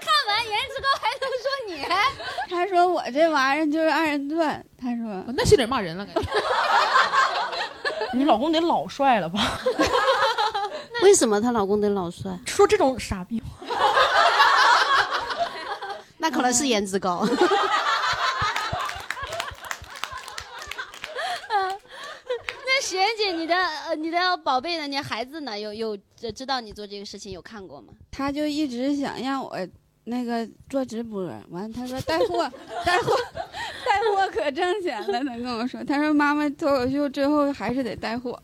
[0.00, 1.72] 看完颜值高还能说你？
[2.50, 4.64] 他说我这玩意儿就是二人转。
[4.80, 6.30] 他说哦那是有点骂人了，感觉。
[8.14, 9.60] 你老公得老帅了吧？
[11.02, 12.36] 为什么她老公得老帅？
[12.46, 13.46] 说这种傻逼话，
[16.18, 17.24] 那可能是颜值高。
[22.66, 24.86] 那史妍姐，你的呃，你的宝贝呢？
[24.86, 25.58] 你的孩子呢？
[25.58, 27.92] 有有知知道你做这个事情，有看过吗？
[28.10, 29.56] 他就一直想让我
[30.04, 32.50] 那个做直播，完了他说带货，
[32.84, 33.16] 带货，
[34.16, 35.24] 带货可挣钱了。
[35.24, 38.40] 他跟我说，他说妈妈脱口秀最后还是得带货。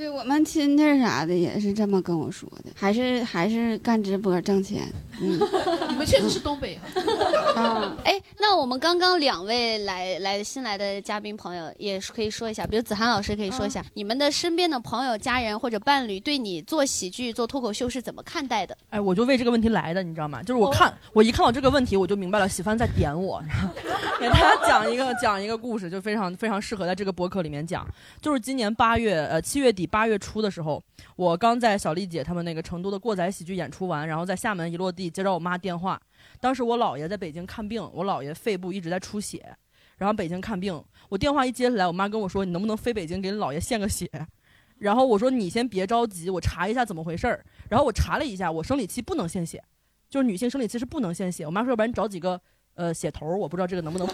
[0.00, 4.90] 对我们亲戚啥的也是这么跟我说的，还是还是干直播挣钱。
[5.20, 5.38] 嗯
[5.90, 6.80] 你们确实是东北啊。
[7.54, 18.74] 啊，哎，那我们刚刚两位来来新来的嘉宾朋友也是可以说一下，比如子涵老师可以说一下，你们的身边的朋友、家人或者伴侣对你做喜剧、做脱口秀是怎么看待的？
[18.88, 20.42] 哎，我就为这个问题来的，你知道吗？
[20.42, 23.42] 就是我看、我一看到这个问题，我就明白了，喜欢在点我，
[24.18, 27.86] 给大家讲一个讲一个故事，就非常非常适合在这个博客里面讲。
[28.22, 30.82] 就是今年八月呃七月底八月初的时候，
[31.16, 36.00] 我刚在小丽姐他们那个成都的过载喜剧演出完，然后在厦门一落地接到我妈电话，
[36.40, 39.54] 当时我姥爷在北京看病，我姥爷肺部一直在出血，
[39.98, 44.08] 然后北京看病，我电话一接起来，我妈跟我说你能不能飞北京给姥爷献个血？
[44.78, 47.44] 然后我说你先别着急，我查一下怎么回事儿。
[47.68, 49.62] 然后我查了一下，我生理期不能献血，
[50.08, 51.44] 就是女性生理期是不能献血。
[51.44, 52.40] 我妈说要不然你找几个
[52.74, 54.08] 呃血头儿，我不知道这个能不能。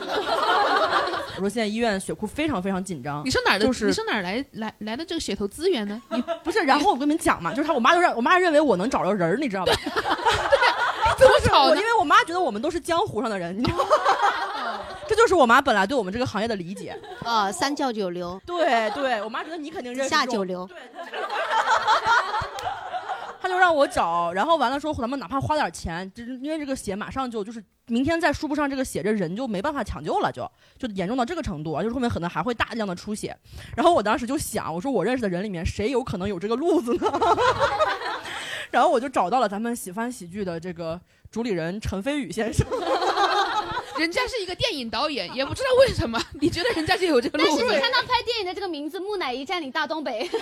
[1.37, 3.67] 我说现在医院血库非常非常紧张你，上哪儿的？
[3.67, 6.01] 就是你上哪儿来来来的这个血头资源呢？
[6.11, 6.61] 你 不是。
[6.61, 9.73] 然后我跟你们讲嘛，就是他，我妈就让我妈认为我能找着人儿，你知道吧？
[11.19, 11.81] 怎么找因？
[11.81, 13.85] 为我妈觉得我们都是江湖上的人，你知道吗？
[15.09, 16.99] 这就是我妈本来对我们这个行业的理解。
[17.23, 20.69] 啊，三教九流，对对，我妈觉得你肯定认识下九流。
[23.47, 33.37] 他就让我找，然后完了说咱们哪怕花点钱，就是因为这个血马上就就是明天再输不上这个血，这人就没办法抢救了，就就严重到这个程度啊，就是后面可能还会大量的出血。
[33.77, 37.09] 然后我当时就想，我说我认识的人里面谁有可能有这个路子呢？
[38.73, 42.67] 然后我就找到了咱们喜欢喜剧的这个主理人陈飞宇先生。
[43.99, 47.51] 人家是一个电影导演，也不知道为什么，你觉得人家就有这个路子？
[47.51, 50.41] 但是你看他拍电影的这个名字《木乃伊占领大东北 》，你就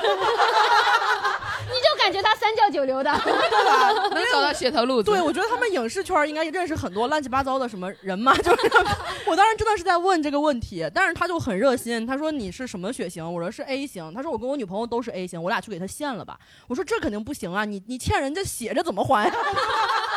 [1.98, 3.12] 感觉他三教九流的。
[3.24, 3.92] 对吧？
[4.10, 5.10] 能找到血头路子。
[5.10, 8.70] 对，我觉得他们影视圈应该认识很多乱七八糟的什么人嘛，就是
[9.26, 13.24] 我当时真的是在问这个问题，但是他就很热心，他说你是什么血型？
[13.24, 16.38] 我说是 A 型，他说我跟我女朋友都是 A 型，我俩去给他献了吧。
[16.68, 19.30] 我说这肯定不行啊，你你欠人家血，这怎么还呀？
[19.32, 20.13] 对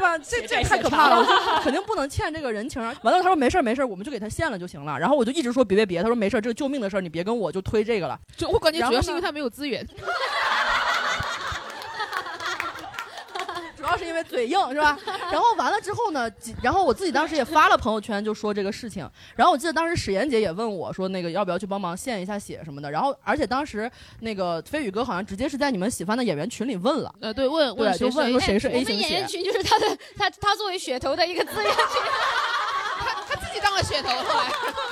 [0.00, 0.18] 吧？
[0.26, 2.94] 这这太可怕了，我说 肯定不能欠这个人情啊。
[3.02, 4.98] 完了，他说没事儿没事儿，我们就给他献了就行了。
[4.98, 8.18] 然后我就一直说别别别，他说没事儿，这个救命的事儿，你别跟我就推这个了。
[8.36, 9.86] 就我感觉主要是因为他没有资源。
[13.76, 14.98] 主要是因为嘴硬是吧？
[15.30, 16.30] 然后完了之后呢，
[16.62, 19.08] 然后我自己当时也发了朋友圈，就说这个事情。
[19.36, 22.90] 然后我记得当时史岩姐也问我说，那个要不要去帮忙献一下血什么的。
[22.90, 29.08] 然后而且当时那个飞宇哥好像直接是在你们喜欢的演员群里问了，呃，对，问问，就问说谁是 A 们型血。
[29.08, 31.76] 演员群就是他的，他他作为血头的一个资源群。
[33.00, 34.48] 他他自己当了噱头，后来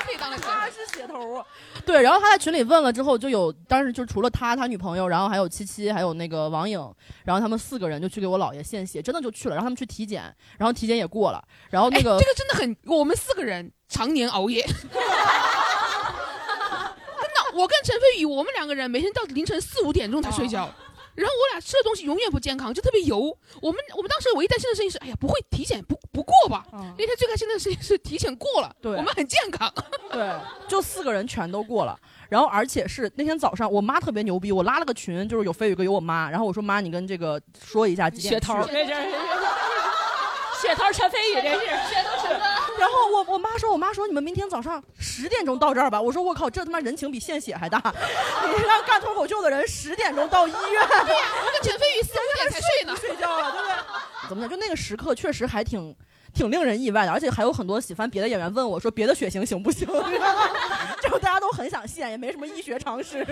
[0.06, 0.48] 自己当了噱头。
[0.50, 1.44] 他是血头啊！
[1.88, 6.78] 对，然后他在群里问了之后，就有当时就除了他，他女朋友，然后还有七七，还有那个王颖，
[7.24, 10.22] 然后他们四个人就去给我姥爷献血，真的就去了，让他们去体检，
[10.58, 14.62] 然后体检也过了，然后那个、哎这个真的很，我们四个人常年熬夜。
[14.68, 15.00] 真的，
[17.54, 20.70] 我跟陈飞宇，我们两个人每天到凌晨四五点钟才睡觉。
[21.18, 23.36] 然后我俩吃的东西永远不健康，就特别油。
[23.60, 26.64] 我们我们当时唯一担心的事情是，哎呀，不会体检不不过吧？
[26.72, 29.72] 嗯那天最开心的事情是体检过了，对我们很健康。
[30.12, 30.30] 对，
[30.68, 31.98] 就四个人全都过了。
[32.28, 38.46] 然后而且是那天早上，我妈特别牛逼，我拉了个群，就是有飞宇哥有我妈，然后我说妈，你跟这个说一下几点去。
[38.46, 38.94] 这这
[40.60, 42.57] 血头陈飞宇这是。
[42.78, 46.00] 然后我我妈说，我妈说你们明天早上十点钟到这儿吧。
[46.00, 47.78] 我说我靠，这他妈人情比献血还大！
[48.46, 52.96] 你让干脱口秀的人十点钟到医院，对呀、我跟陈飞宇四五点才睡呢。
[53.00, 53.74] 睡觉了，对不对？
[54.28, 54.50] 怎么讲？
[54.50, 55.94] 就那个时刻确实还挺。
[56.38, 59.88] 挺令人意外的，而且还有很多喜欢别的演员问我说别的血型行不行？
[61.02, 63.26] 就大家都很想献，也没什么医学常识。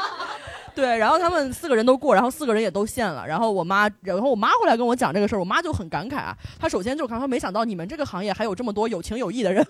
[0.74, 3.26] 对，然后他们四个人都过，然后四个人也都献了。
[3.26, 6.36] 然后我妈，然后我妈后来跟我讲这个事儿，我妈就很感慨啊。
[6.60, 9.64] 她首先就看，她没想到你们这个行业还有这么多有情有义的人。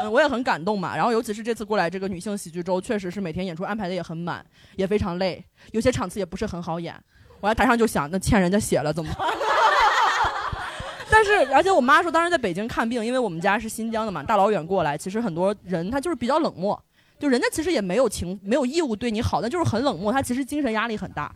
[0.00, 0.96] 很 我也很感动嘛。
[0.96, 7.00] 然后尤其是这次过来这个女性喜剧周，确实是每天演出安排的也很满，也非常累，有些场次也不是很好演。
[7.44, 9.28] 我在台上就想，那欠人家血了怎么办？
[11.10, 16.82] 但是，而且我妈说，当时在北京看病，因为我们家是新疆的嘛，大老远过来，其实很多人他就是比较冷漠，
[17.18, 21.30] 就人家其实也没有情没有义务对你好，但就是很冷漠，他其实精神压力很大。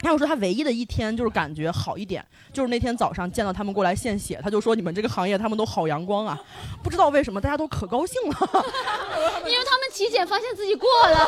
[0.00, 6.38] 他我说他唯一的一天就是感觉好一点，就是那天早上见到他们过来献血，他就说你们这个行业他们都好阳光啊，
[6.84, 8.36] 不知道为什么大家都可高兴了，
[9.48, 11.26] 因为他们体检发现自己过了。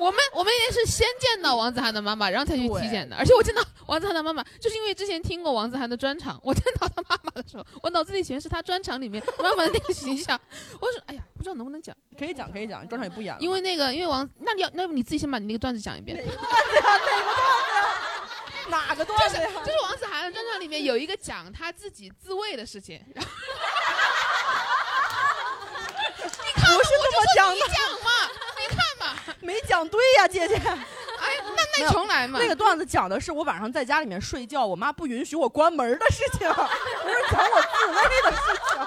[0.00, 3.14] 我们我们也是先见到王子涵的妈妈，然后才去体检的。
[3.16, 10.40] 而且我见到王子涵的妈妈，就是因为之前听过王子涵的专场，我见到他妈妈的时候，我脑子里全是他专场里面妈妈的那个形象。
[10.80, 13.40] 我说，哎呀，不知道能不能讲，可以讲可以讲，专场也不演了。
[13.42, 16.16] 因为那个，因为王，那你要，那你自己先把你那个段子讲一遍。
[16.16, 16.56] 哪个段子
[17.12, 17.92] 呀？
[18.70, 19.42] 哪个段子呀？
[19.42, 19.62] 哪个段子呀？
[19.66, 22.98] 就是王子涵的专场里面有一个讲他自己自慰的事情。
[23.06, 23.12] 你
[26.54, 27.54] 看，不是这么讲的。
[27.54, 28.09] 你讲嘛。
[29.40, 30.54] 没讲对呀，姐姐。
[31.20, 32.38] 哎，那那重来嘛。
[32.40, 38.80] 那个段子讲的是我晚上在家里面睡觉，我妈不允许我关门的事情， 不是讲我自慰的事情。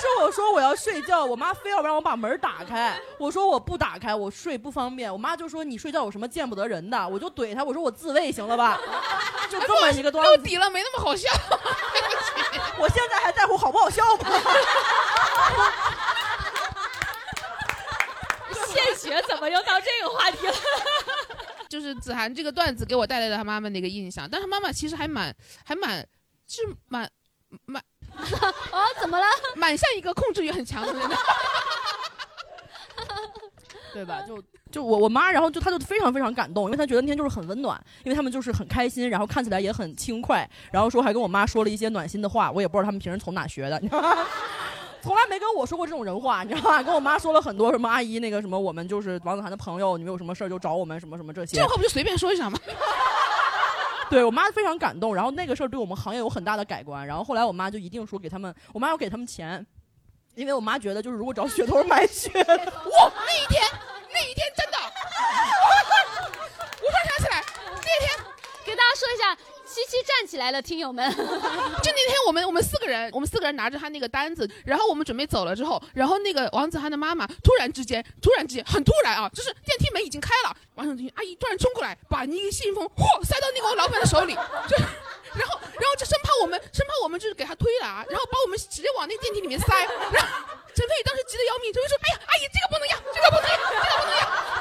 [0.00, 2.98] 是我说我要睡觉，我妈非要让我把门打开。
[3.18, 5.12] 我说我不打开，我睡不方便。
[5.12, 7.08] 我妈就说你睡觉有什么见不得人的？
[7.08, 8.80] 我就怼她，我说我自慰行了吧？
[9.48, 10.36] 就这么一个段子。
[10.36, 11.30] 到底了，没那么好笑。
[12.78, 14.28] 我现在还在乎好不好笑吗？
[19.02, 20.54] 献血怎么又到这个话题了？
[21.68, 25.34] 就是子涵这个段子给我带来了他妈妈的一个印象，但他妈妈其实还蛮
[25.64, 26.06] 还蛮
[26.46, 27.10] 是蛮
[27.64, 27.82] 蛮
[28.14, 29.24] 哦，怎么了？
[29.56, 31.02] 蛮像一个控制欲很强的人，
[33.94, 34.20] 对吧？
[34.28, 43.80] 就 就我我妈，然后就她就非常非常感动，因为她觉得那天就是很温暖，因为他们就是很开心，然后看起来也很轻快，然后说还跟我妈说了一些暖心的话，我也不知道他们平时从哪学的。
[45.02, 46.82] 从来没跟我说过这种人话，你知道吧？
[46.82, 51.56] 跟我妈说了很多什么阿姨那个什么，我们就是王子涵的朋友，你们有什么事儿就找我们什么什么这些。
[51.56, 52.58] 这话不就随便说一下吗？
[54.08, 57.04] 对我妈非常感动，然后那个事儿对我们行业有很大的改观。
[57.06, 59.66] 然后后来我妈就一定说给他们，我妈要给他们钱，
[60.34, 63.62] 因为我妈觉得就是如果找血头买血，哇，那一天
[64.12, 64.78] 那一天真的，
[66.80, 67.42] 我突然想起来
[67.74, 68.24] 那天
[68.64, 69.36] 给大家说一下。
[69.72, 71.08] 七七站起来了，听友们！
[71.16, 84.34] 就那天我们我们四个人，我们四个人拿着他那个单子，然后我们准备走了之后，然后那个王子涵的妈妈突然之间，突然之间很突然啊，就是电梯门已经开了，王小军阿姨突然冲过来，把那个信封嚯塞到那个老板的手里，
[84.68, 84.76] 就
[85.34, 89.66] 然后然后就生怕我们生怕我们就是给他推了啊，然后把我们直接往那电梯里面塞。
[90.12, 90.28] 然后
[90.74, 94.51] 陈飞宇当时急得要命，陈飞说：“哎呀，阿姨这个不能要，这个不能要，这个不能要。”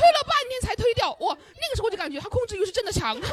[0.00, 1.36] 推了半天才推掉，哇！
[1.60, 3.20] 那个时候我就感觉他控制欲是真的强。
[3.20, 3.28] 朋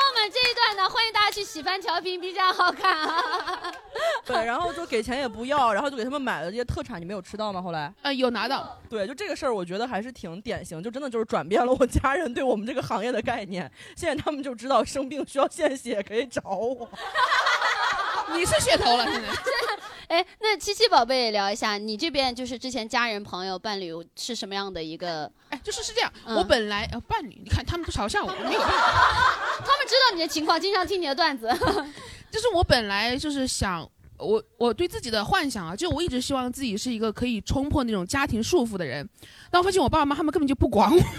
[0.00, 3.70] 友们这一段呢，欢迎大家去喜翻调频，B 站好看啊！
[4.24, 7.60] 对，然后就给钱也不要，然后就给他们买了这些特产，你没有吃到吗？
[7.60, 13.70] 后来呃有拿到，对，就这个事儿，我觉得还是挺典型，就真的就是转变了我家人对我们这个行业的概念。
[13.94, 16.88] 现在他们就知道生病需要献血可以找我。
[18.32, 19.28] 你是血头了，现在。
[20.08, 25.30] 哎，那七七宝贝聊一下，你这边就是之前家人、朋友、伴侣是什么样的一个？
[25.50, 28.76] 哎，就是是这样，我本来呃伴侣，你看他们都嘲笑我，没有办法。
[29.58, 31.48] 他们知道你的情况，经常听你的段子。
[32.30, 33.88] 就是我本来就是想，
[34.18, 39.08] 我我对自己的幻想啊，就我一直希望自己是一个可以冲破那种家庭束缚的人，
[39.50, 40.98] 但我发现我爸爸妈妈他们根本就不管我。
[40.98, 41.10] 就是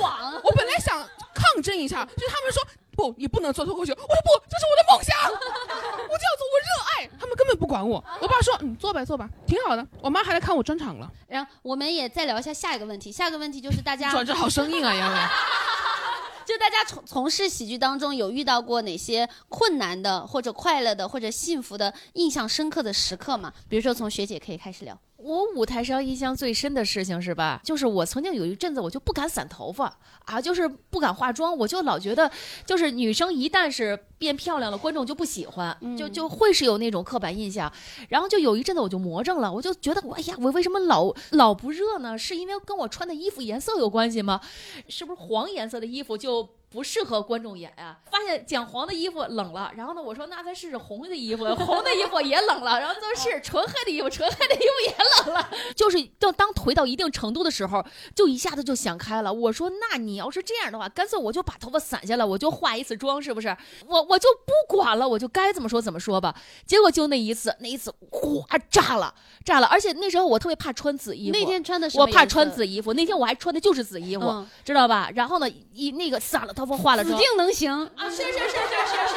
[0.00, 0.40] 网。
[0.42, 0.98] 我本来想
[1.34, 2.62] 抗争一下，就是他们说。
[2.96, 3.92] 不，你不能做脱口秀。
[3.92, 7.10] 我说不，这是我的梦想， 我这样做，我热爱。
[7.20, 8.02] 他们根本不管我。
[8.20, 9.86] 我爸说，嗯，做吧，做吧，挺好的。
[10.00, 11.08] 我妈还来看我专场了。
[11.28, 13.12] 然后我们也再聊一下下一个问题。
[13.12, 15.30] 下一个问题就是大家， 转折好生硬啊，杨洋。
[16.46, 23.52] 就大家从从事喜剧当中有遇到过哪些困难的，或者快乐的，或者幸福的、印象深刻的时刻吗？
[23.68, 24.96] 比如说从学姐可以开始聊。
[25.16, 27.60] 我舞台上印象最深的事情是吧？
[27.64, 32.30] 就是我曾经有一阵子我就不敢散头发啊，就是不敢化妆，我就老觉得，
[32.64, 37.72] 就是女生一旦是变漂亮了，观众就不喜欢，就就会是有那种刻板印象。
[38.08, 42.16] 然后就有一阵子我就魔怔了，我就觉得我，哎呀，我为什么老老不热呢？
[42.16, 44.40] 是因为跟我穿的衣服颜色有关系吗？
[44.88, 46.48] 是不是黄颜色的衣服就？
[46.68, 57.82] 不适合观众演呀，发现讲黄的衣服冷了，然后呢，我说那再试试红的衣服，红的衣服也冷了，然后再试纯黑的衣服，纯黑的衣服也冷了， 就是当当颓到一定程度的时候，
[58.16, 59.32] 就一下子就想开了。
[59.32, 63.56] 我说那你要是这样的话，干脆我就把头发散下来，我就化一次妆，是不是？
[63.86, 66.34] 我我就不管了，我就该怎么说怎么说吧。
[66.64, 69.66] 结果就那一次，那一次哗炸了，炸了！
[69.66, 75.10] 而且那时候我特别怕穿紫衣服，那天穿的是我怕穿紫衣服，那天我还穿的就是紫衣服，嗯知道吧？
[75.14, 77.72] 然后呢，一那个散了头发化了妆，指定能行。
[77.96, 79.16] 啊，是是是是是是。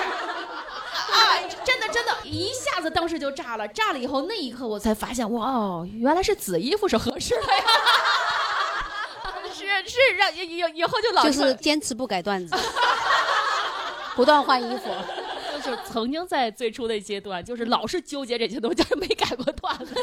[1.09, 7.63] 啊，真的真的，一下子当时就炸了，炸了以后那一刻我才发现，哇哦，原来是紫衣服是合适的呀。
[9.51, 12.55] 是是，让以以以后就老就是坚持不改段子，
[14.19, 14.89] 不断换衣服。
[15.63, 19.95] 就是曾经在最初的阶段，就是老是纠结这些东西，就是没改过段子。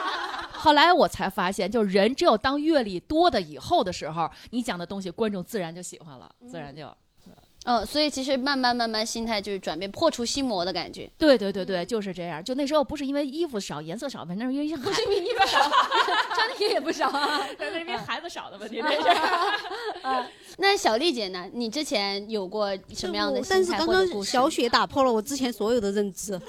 [0.52, 6.86] 后来我才发现，就是人只有当阅历多的以后的时候，你讲的东西观众自然就喜欢了，自然就。
[6.86, 6.96] 嗯，
[7.86, 11.10] 所以其实慢慢慢慢心态就是转变，破除心魔的感觉。
[11.18, 12.42] 对对对对，就是这样。
[12.42, 15.70] 就那时候不是因为衣服少、颜色少，反正因为不是因为衣服少，
[16.34, 17.46] 穿的也不少啊。
[17.58, 19.04] 那是因为孩子少的问题，这是。
[20.56, 21.46] 那小丽姐呢？
[21.52, 24.32] 你之前有过什么样的但是刚心态或者故事？
[24.32, 26.40] 刚小雪打破了我之前所有的认知。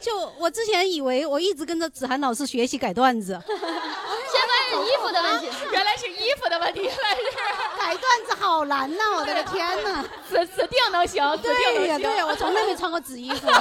[0.00, 3.68] 就我之前以为我一直跟着子涵老师学习改段子，先发
[4.70, 5.48] 现衣服的问题。
[5.70, 7.14] 原来是衣服的问题，原来
[8.10, 10.04] 段子好难呐、我的天呐！
[10.28, 12.02] 此此定能行，对呀，能行。
[12.02, 13.46] 对呀，我从来没穿过紫衣服。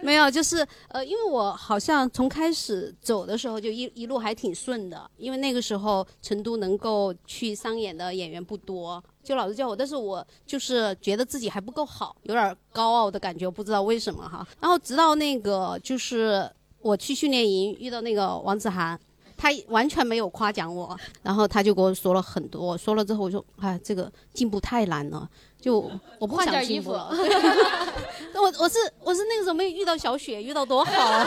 [0.00, 14.46] 没有，就是呃，因为我好像从开始走的时候就一一路还挺顺的，因为那个时候成都能够去商演的演员不多，就老师叫我，但是我就是觉得自己还不够好，有点高傲的感觉，我不知道为什么哈。
[14.58, 18.98] 然后直到那个就是我去训练营遇到那个王子涵。
[19.42, 25.28] 他完全没有夸奖我，然后他就给我说了很多，说了之后我说，哎，这个进步太难了，
[25.60, 25.90] 就
[26.20, 27.10] 我不想换件衣服进步了。
[28.40, 31.26] 我我是我是那个时候没有遇到小雪，遇到多好啊！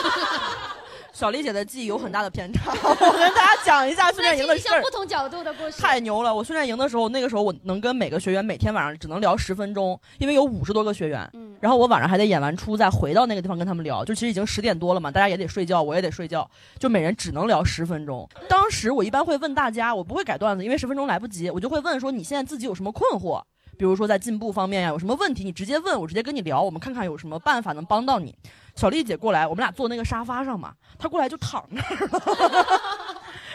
[1.16, 4.89] 小丽姐的记忆有很大的偏差， 我跟大家讲一下训练营的事儿不。
[4.91, 5.82] 同角度的故事。
[5.82, 6.36] 太牛了！
[6.36, 11.30] 我训练营的时候，那个时候我能跟每个学员每天晚上只能聊十分钟，因为有五十多个学员。
[11.34, 14.03] 嗯然后我晚上还得演完出，再回到那个地方跟他们聊。
[14.03, 16.47] 就其实已经十点多了嘛，大家也得睡觉，我也得睡觉，
[16.78, 18.28] 就每人只能聊十分钟。
[18.49, 23.41] 当时我一般会问大家，我不会改段子，因为十分钟来不及，我就会问说你现在自己有什么困惑？
[23.78, 28.36] 比如说在进步方面呀，有什么问题你直接问我，直接跟你聊，我们看看有什么办法能帮到你。
[28.76, 32.82] 小丽姐过来，我们俩坐那个沙发上嘛，她过来就躺那儿了。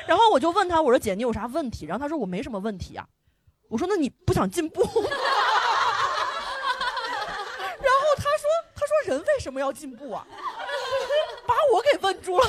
[0.06, 1.86] 然后我就问她，我说姐你有啥问题？
[1.86, 3.06] 然后她说我没什么问题啊、
[3.68, 4.82] 我说那你不想进步？
[4.82, 5.10] 然后
[8.16, 10.26] 她说她说人为什么要进步啊？
[11.46, 12.46] 把我给问住了。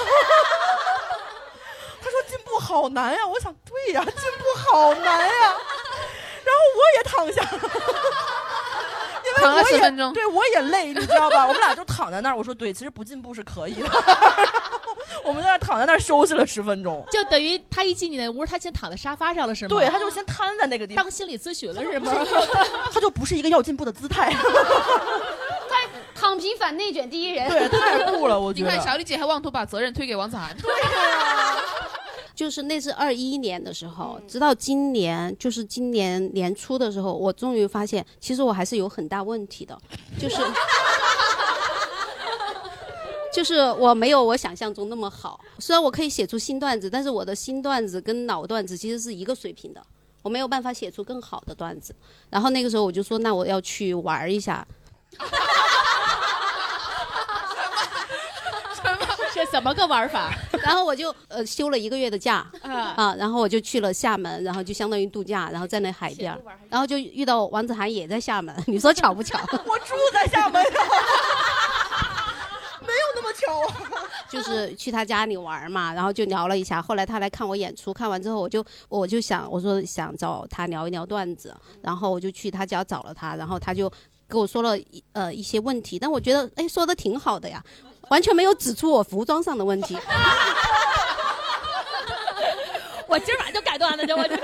[2.02, 5.56] 她说进步好难呀，我想对呀，进步好难呀。
[6.52, 7.60] 然后我也躺下了。
[9.24, 11.46] 因为我也分钟对我也累，你知道吧？
[11.48, 13.90] 我们俩就躺在那儿，我说对，其实不进步是可以的。
[15.24, 19.70] 我们在那躺在那儿休息了十分钟，就等于他一进你那屋，他先躺在沙发上了，是吗？
[19.70, 22.12] 对，他就先瘫在那个地方，当心理咨询了，是吗？
[22.92, 24.36] 他就不是一个要进步的姿态，
[26.16, 27.48] 躺平反内卷第一人。
[27.48, 28.70] 对，太酷了，我觉得。
[28.70, 30.56] 你看小丽姐还妄图把责任推给王子涵，
[32.34, 39.80] 就是那是二一年的时候，直到今年，就是今年年初的时候，我终于发现，其实我还是有很大问题的，
[40.20, 40.38] 就是。
[43.34, 49.82] 就是我没有我想象中那么好，虽然我可以写出新段子，但是我的新段子跟老段子其实是一个水平的，
[50.22, 51.96] 我没有办法写出更好的段子。
[52.30, 54.68] 然后那个时候我就说，那我要去玩一下，
[59.42, 60.32] 是怎么个玩法？
[60.64, 66.40] 然后我就呃休了一个月的假啊，啊，然后我就去了厦门，然后就相当于度假，然后在那海边儿，
[66.70, 69.40] 然后就遇到王子涵也在厦门，你说巧不巧？
[69.66, 70.70] 我住在厦门呀，
[72.82, 74.08] 没有那么巧啊。
[74.30, 76.82] 就是去他家里玩嘛，然后就聊了一下。
[76.82, 83.92] 后来他来看我演出，看完之后我就我就想，我说想找他聊一聊段子，然后我就去他家找了他，然后他就
[84.30, 87.62] 跟我说了一呃一些问题，但我觉得哎说的挺好的呀，
[88.12, 89.98] 完全没有指出我服装上的问题。
[93.08, 94.36] 我今儿晚上就改段子去，我就。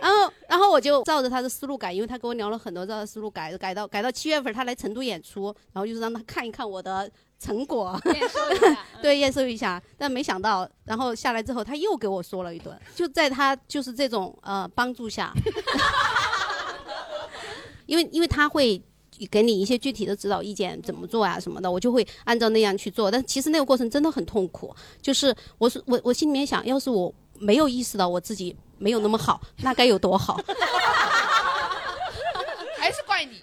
[0.00, 8.76] 然后，然后我就照着他的思路改，因为他跟我聊了很多，照着思路改，改到改到七月份他来成都演出，然后就是让他看一看我的成果，验收一下。
[9.00, 9.80] 对，验收一下。
[9.96, 15.32] 但没想到，然后下来之后他又给我说了一顿，就在他就是这种呃帮助下，
[17.86, 18.82] 因为因为他会。
[19.26, 23.10] 给你一些具体的指导意见，怎么做啊什么的，我就会按照那样去做。
[23.10, 30.40] 但其实那个过程真的很痛苦，就是我是我我心里面想，要是我没有意识到我自己没有那么好，那该有多好。
[32.78, 33.42] 还是怪你，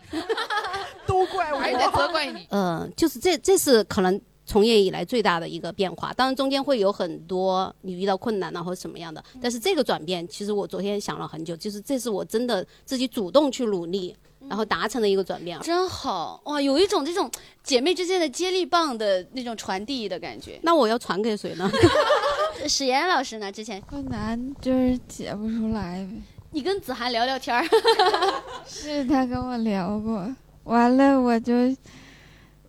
[1.05, 2.47] 都怪我还是得责怪你。
[2.49, 6.11] 呃，就是这这是可能从业以来最大的一个变化。
[6.13, 14.15] 当然中间会有很多你遇到困难啊或者什么样的，但是这个转变，其实我昨天想了很久，就是这是我真的自己主动去努力，
[14.49, 15.59] 然后达成了一个转变。
[15.61, 17.29] 真好哇，有一种这种
[17.63, 20.59] 姐妹之间的接力棒的那种传递的感觉。
[20.63, 21.69] 那我要传给谁呢？
[22.67, 23.51] 史岩老师呢？
[23.51, 26.21] 之前困难就是解不出来呗。
[26.51, 27.67] 你跟子涵聊聊天儿，
[28.65, 30.33] 是他跟我聊过，
[30.63, 31.53] 完了我就，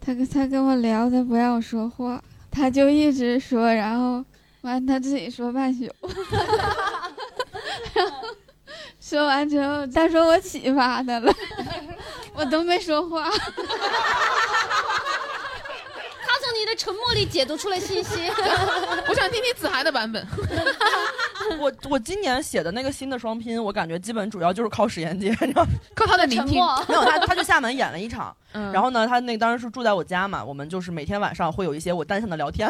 [0.01, 2.21] 他跟他跟我聊，他不让我说话，
[2.51, 4.25] 他就一直说，然后
[4.63, 5.85] 完他自己说半宿，
[7.95, 8.29] 然后
[9.01, 11.33] 说完之后，他说我启发他了，
[12.37, 13.31] 我都没说话。
[13.31, 13.39] 他
[16.41, 18.31] 从你的沉默里解读出了信息。
[19.09, 20.27] 我想听听子涵的版本。
[21.59, 25.65] 我我今年写的那个新的双拼，我感觉基本主要就是靠史延杰，你知道？
[25.95, 26.61] 靠他的聆听。
[26.89, 32.69] 没有他，他去厦门演了一场，然后呢，他那当时是住在我家嘛，我们就是每天晚上会有一些我单向的聊天。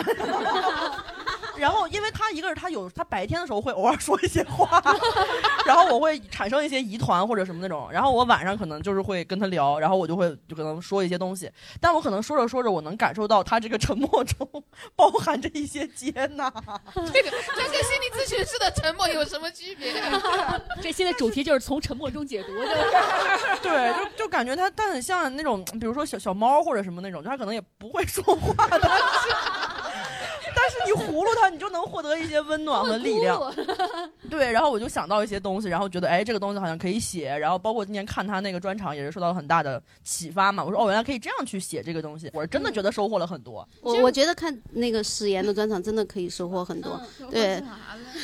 [1.59, 4.82] 然后，因为他一个是他有他白天的时候会偶尔说一些话，
[5.66, 11.50] 然后我会产生一些疑团或者什么那种，然后我晚上可能就是会跟他聊，然后我就会就可能说一些东西，
[11.80, 14.48] 但我可能说着说着，我能感受到他这个沉默中
[14.94, 16.50] 包含着一些接纳。
[17.12, 19.92] 这个这跟心理咨询师的沉默有什么区别？
[20.82, 22.52] 这现在主题就是从沉默中解读，
[23.62, 28.90] 对，就就感觉他他很像那种，比如说小小猫或者什么那种，就他可能也不会说话的。
[30.87, 33.53] 你葫芦它，你就能获得一些温暖和力量。
[34.30, 37.37] 对，然后我就想到一些东西，然后觉得哎，这个东西好像可以写。
[37.37, 40.64] 然后包括今天看他那个专场，也是受到了很大的启发嘛。
[40.64, 42.30] 我说哦，原来可以这样去写这个东西。
[42.32, 43.68] 我是真的觉得收获了很多。
[43.82, 47.01] 我我觉得看那个史岩的专场，真的可以收获很多。
[47.30, 47.62] 对，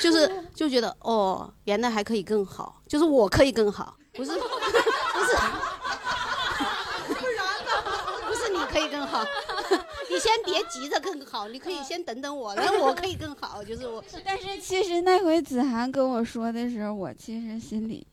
[0.01, 4.41] 就是就觉得哦，原来还可以更好，就是我可以更好，不是不是
[7.15, 7.71] 不然呢？
[8.27, 9.25] 不是你可以更好。
[10.13, 14.05] 你先别急着更好，你可以先等等我， 那我可以更好，就是我。
[14.25, 18.07] 但是其实那回子涵跟我说的时候，我其实心里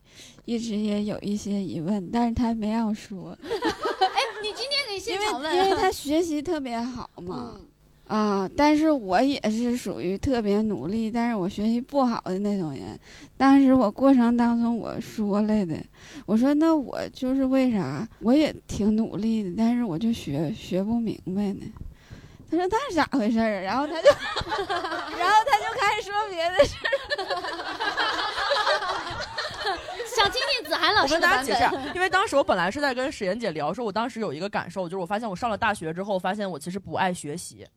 [0.46, 3.38] 一直也有一些疑问，但是他没让说。
[3.44, 7.60] 哎，你今天可以现场问，因为他学习特别好嘛。
[8.08, 13.00] 啊，但是我也是属于特别努力，但是我学习不好的那种人。
[13.38, 15.76] 当时我过程当中我说来的，
[16.26, 21.66] 我说那我就是为啥我也挺努力的，但是我就学学不明白呢？
[22.50, 23.62] 他说那是咋回事儿？
[23.62, 24.10] 然后他就，
[25.18, 26.90] 然后他就开始说别的事儿。
[30.16, 37.68] 想听听子涵老师我跟大家解释，因为当时我本来是在跟史岩姐聊，说我当时有一个感受，就是我发现我上了大学之后，发现我其实不爱学习。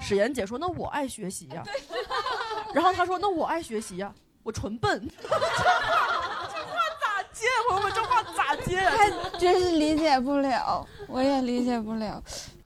[0.00, 1.62] 史岩姐说：“那我爱学习呀。”
[2.72, 4.10] 然后他说：“那我爱学习呀，
[4.42, 5.06] 我纯笨。
[5.20, 5.36] ”这话
[7.02, 7.46] 咋接？
[7.68, 8.92] 朋友们，这话咋接呀？
[8.96, 12.22] 他真是理解不了，我也理解不了。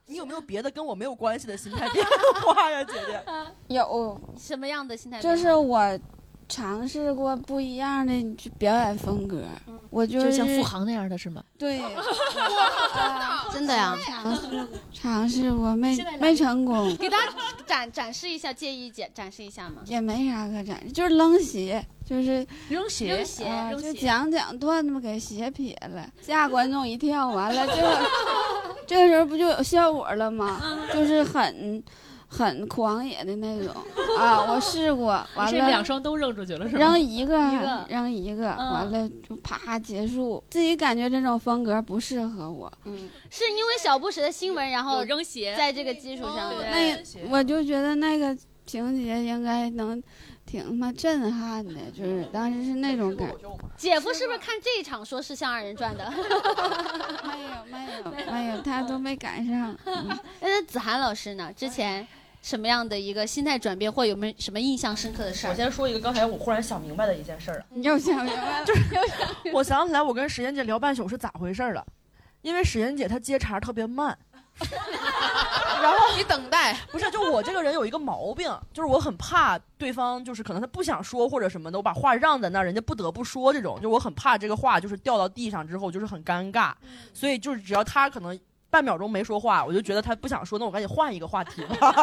[0.07, 2.05] 你有没有别的跟我没有关系的心态变
[2.43, 3.23] 化呀，姐姐？
[3.75, 5.19] 有什么样的心态？
[5.19, 5.99] 就是我
[6.47, 8.13] 尝试过不一样的
[8.59, 9.43] 表演风格，
[9.89, 11.43] 我就是像付航那样的是吗？
[11.57, 11.81] 对，
[13.51, 16.95] 真的呀，尝试尝试过没没成功。
[16.97, 17.33] 给大家
[17.65, 19.81] 展展示一下，介意展展示一下吗？
[19.85, 28.05] 也没啥可展示，就是扔鞋，就是扔鞋，扔鞋，就讲讲段子给鞋撇了，吓观众一跳，完了这个
[28.85, 30.61] 这个时候不就有效果了吗？
[30.93, 31.83] 就是很。
[32.37, 33.73] 很狂野的那种
[34.19, 34.43] 啊！
[34.51, 36.79] 我试过，完了两双都扔出去了，是吧？
[36.79, 40.43] 扔一个，扔一个，完了就啪结束。
[40.49, 42.71] 自己感觉这种风格不适合我。
[42.83, 46.97] 嗯，是因为小布什的新闻，然后扔鞋，在这个基础上，那
[47.29, 50.01] 我就觉得那个情节应该能
[50.45, 53.29] 挺他妈震撼的，就是当时是那种感。
[53.77, 56.11] 姐夫是不是看这一场说是像二人转的？
[57.23, 59.73] 没有没有没有，他都没赶上。
[60.41, 61.53] 那子涵老师呢？
[61.55, 62.05] 之前。
[62.45, 65.49] 什么样的一个心态转变，或有没有什么印象深刻的事儿？
[65.49, 67.65] 我先说一个，刚才我忽然想明白的一件事儿啊。
[67.71, 68.63] 你又想明白了？
[68.67, 68.83] 就是
[69.51, 71.83] 我想起来，我跟史岩姐聊半宿是咋回事了？
[72.43, 74.15] 因为史岩姐她接茬特别慢，
[75.81, 76.77] 然后你等待。
[76.91, 86.73] 不是，就我这个人有一个毛病，就是我很怕对方，就是可能他不想说或者什么的，我把话让在那儿，人家不得不说这种，就我很怕这个话就是掉到地上之后就是很尴尬，
[87.11, 88.39] 所以就是只要他可能。
[88.75, 91.95] 半秒钟没说话，我就觉得他不想说，那我赶紧换一个话题吧。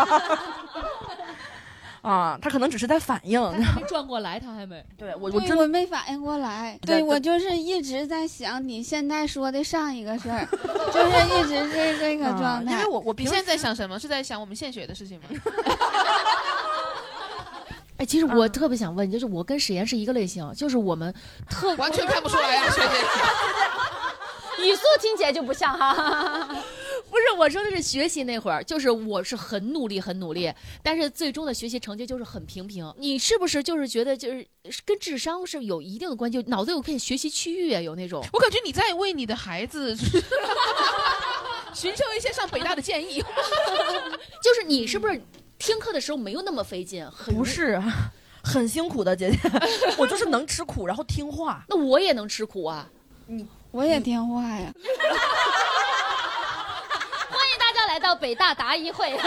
[2.00, 4.82] 啊，他可能只是在反应，还没 转过来，他还没。
[4.96, 6.78] 对我，我真我没反应过来。
[6.80, 10.48] 对我就是一直在想你现在说的上一个事儿，
[10.90, 12.72] 就是一直是这个状态。
[12.72, 13.98] 因为我我你现在在想什么？
[14.00, 15.24] 是在想我们献血的事情吗？
[17.98, 21.14] 哎，其实我特别想问，就是我跟史岩是一个类型，就是我们
[21.50, 22.88] 特完全看不出来呀，学姐。
[24.64, 26.44] 语速听起来就不像哈，
[27.10, 30.52] 不是我说的是学习那会儿，就是我是很努力很努力，
[30.82, 32.92] 但是最终的学习成绩就是很平平。
[32.98, 34.46] 你是不是就是觉得就是
[34.84, 36.42] 跟智商是有一定的关系？
[36.42, 38.24] 就脑子有片学习区域啊，有那种。
[38.32, 39.94] 我感觉你在为你的孩子
[41.74, 43.22] 寻求一些上北大的建议。
[44.42, 45.20] 就是你是不是
[45.58, 47.04] 听课的时候没有那么费劲？
[47.10, 47.80] 很不是，
[48.42, 49.38] 很辛苦的姐姐，
[49.96, 51.64] 我就是能吃苦，然后听话。
[51.68, 52.88] 那我也能吃苦啊。
[53.72, 54.70] 我也听话呀。
[57.30, 59.18] 欢迎大家来到北大答疑会。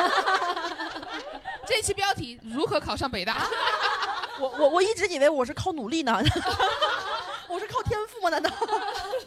[1.66, 3.48] 这期标题：如何考上北大？
[4.40, 6.22] 我我我一直以为我是靠努力呢，
[7.50, 8.30] 我是靠天赋吗？
[8.30, 8.52] 难道？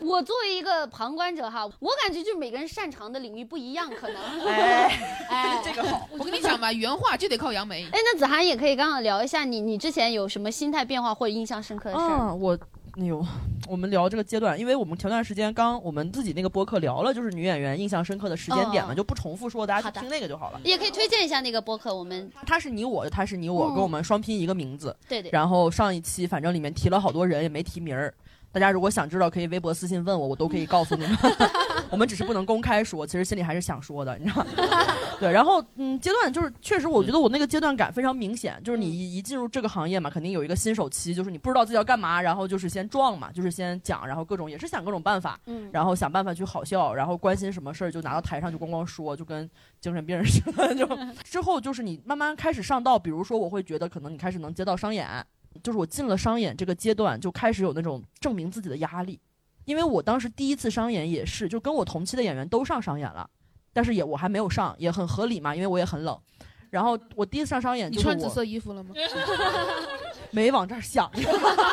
[0.01, 4.47] 我作为一个旁观者哈，我感觉就是每个人擅长的领域不一样，可能。
[4.47, 6.07] 哎，哎，这个好。
[6.13, 7.85] 我跟你讲吧，原话就得靠杨梅。
[7.87, 12.19] 哎，那子涵也可以刚好聊一下你，你之前有什么心态变化或者印象深刻的事儿？
[12.31, 12.57] 嗯，我。
[13.01, 13.25] 哎呦，
[13.69, 20.61] 我们聊这个阶段，因为我们前段时间刚我们自己那个播客聊了，就是女演员印象深刻的时间点嘛，哦就不重复说，大家去听那个就好了。
[20.65, 24.95] 也可以推荐一下那个播客，我们他是你我，他是你我，嗯跟我们双拼一个名字。
[25.09, 25.31] 对对。
[25.31, 28.13] 然后上一期反正里面提了好多人，也没提名儿。
[28.51, 31.17] 大家如果想知道，可以微博私信问我，我都可以告诉你们。
[31.91, 34.51] 我们只是不能公开说，其实心里还是想说的，你知道吗？
[35.19, 49.49] 对，然后嗯，阶段就是确实，我觉得我那个阶段感非常明显，就是你一一进入这个行业嘛，肯定有一个新手期，就是你不知道自己要干嘛，然后就是先撞嘛，就是先讲，然后各种也是想各种办法，嗯，然后想办法去好笑，然后关心什么事儿就拿到台上就咣咣说，就跟
[49.81, 50.75] 精神病人似的。
[50.75, 50.87] 就
[51.25, 55.07] 之后就是你慢慢开始上道，比如说我会觉得可能你开始能接到商演，
[55.63, 59.19] 就是我进了商演这个阶段就开始有那种证明自己的压力，
[59.69, 63.29] 因为我当时第一次商演也是，就跟我同期的演员都上商演了，
[63.71, 66.19] 但是也我还没有上，也很合理嘛，因为我也很冷。
[66.71, 68.95] 然后我第一次上商演你就是我穿紫色衣服了吗？
[70.33, 71.11] 没往这儿想。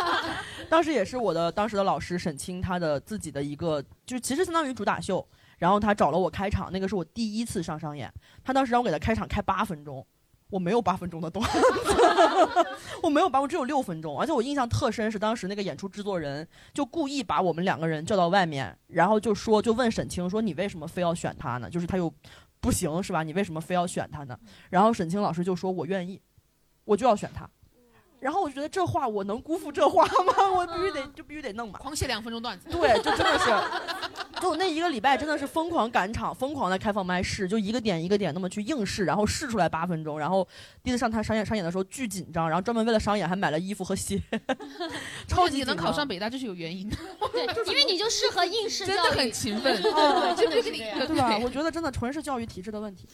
[0.70, 5.26] 当时也是我的当时的老师沈清，他的自己的一个，就其实相当于主打秀。
[5.58, 8.12] 然后他找了我开场，那个是我第一次上商演。
[8.44, 10.06] 他当时让我给他开场开八分钟，
[10.50, 11.60] 我没有八分钟的段子，
[13.02, 14.20] 我没有八，我只有六分钟。
[14.20, 21.70] 而且我印象特深是当时那个演出制作人就故意把我们两个人叫到外面，然后就说就问沈清说你为什么非要选他呢？
[21.70, 22.14] 就是他又
[22.62, 23.24] 不行是吧？
[23.24, 24.38] 你为什么非要选他呢？
[24.70, 26.22] 然后沈清老师就说我愿意，
[26.84, 27.50] 我就要选他。
[28.26, 30.34] 然后我就觉得这话我能辜负这话吗？
[30.58, 31.78] 我必须得就必须得弄嘛。
[31.78, 32.68] 狂写两分钟段子。
[32.72, 33.52] 对，就真的是，
[34.42, 40.18] 就那一个礼拜真的是疯狂赶场，疯狂的开放麦试，就一个点一个点那么去硬试，然后试出来八分钟。
[40.18, 40.48] 然后
[40.84, 44.20] 第一次上台商演商演的时候巨紧张，然后专门为了商演还买了衣服和鞋，
[45.28, 46.98] 超级你能考上北大，这是有原因的，
[47.32, 49.32] 对，因为你就适合应试真的很。
[49.36, 49.76] 勤奋。
[49.84, 51.38] 哦对，就就是你对吧？
[51.44, 53.06] 我觉得真的纯是教育体制的问题。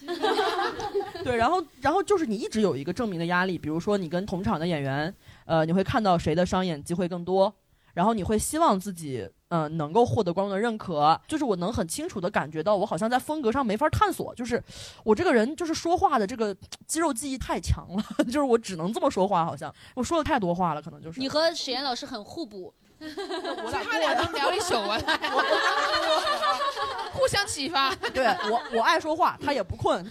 [1.23, 5.00] 对，然后然后就是你一直有一个证明的压力，比如说你跟同场的演员，
[5.45, 7.53] 呃，你会看到谁的商演机会更多，
[7.93, 11.19] 然后你会希望自己呃能够获得观众的认可。
[11.27, 14.61] 就是我能很清楚的感觉到，我好像在风格上没法探索，就是
[15.03, 16.55] 我这个人就是说话的这个
[16.87, 24.99] 肌肉记忆太强了， 就是我只能这么说话，好像我说的太多话了，可能就是你和史岩老师很互补，我他俩能聊一宿啊，
[27.13, 27.93] 互相启发。
[28.13, 30.05] 对我我爱说话，他也不困。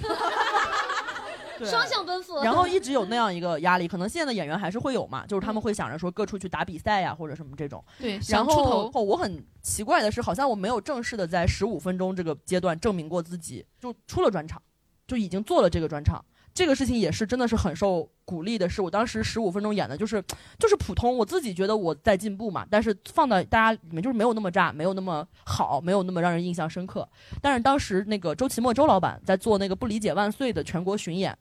[1.64, 2.42] 对双向奔赴。
[2.42, 7.84] 然后一直有那样一个压力，可能现在的演员还是会有嘛，就是他们会想着说各处去打比赛呀，或者什么这种。
[7.98, 9.02] 对，然后头。
[9.02, 14.60] 我很奇怪的是，好像我没有正式的在十五分钟这个阶段证明过自己，就出了专场，
[15.06, 16.24] 就已经做了这个专场。
[16.52, 20.22] 这个事情也是真的是很受鼓励的是，我当时十五分钟演的就是
[20.58, 27.08] 就是普通，我自己觉得我在进步嘛，但是放到大家里面就是没有那么炸，没有那么好，没有那么让人印象深刻。
[27.40, 31.38] 但是当时那个周奇墨周老板在做那个不理解万岁的全国巡演，嗯，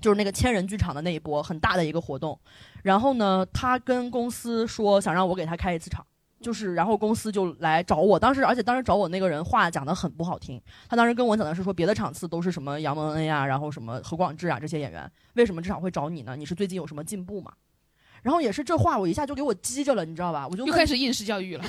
[0.00, 2.38] 就是那个千人剧场的那一波很大的一个活动。
[2.82, 6.04] 然后呢，他跟公司说想让我给他开一次场，
[6.40, 8.18] 就是然后公司就来找我。
[8.18, 16.36] 当时而且当时找我那个人话讲的很不好听，他当时跟我讲的是说别的场次都是什么杨蒙恩呀，然后什么何广智啊这些演员，为什么这场会找你呢？
[16.36, 17.52] 你是最近有什么进步吗？
[18.22, 20.46] 然后也是这话，我一下就给我激着了，你知道吧？
[20.48, 21.64] 我就又开始应试教育了，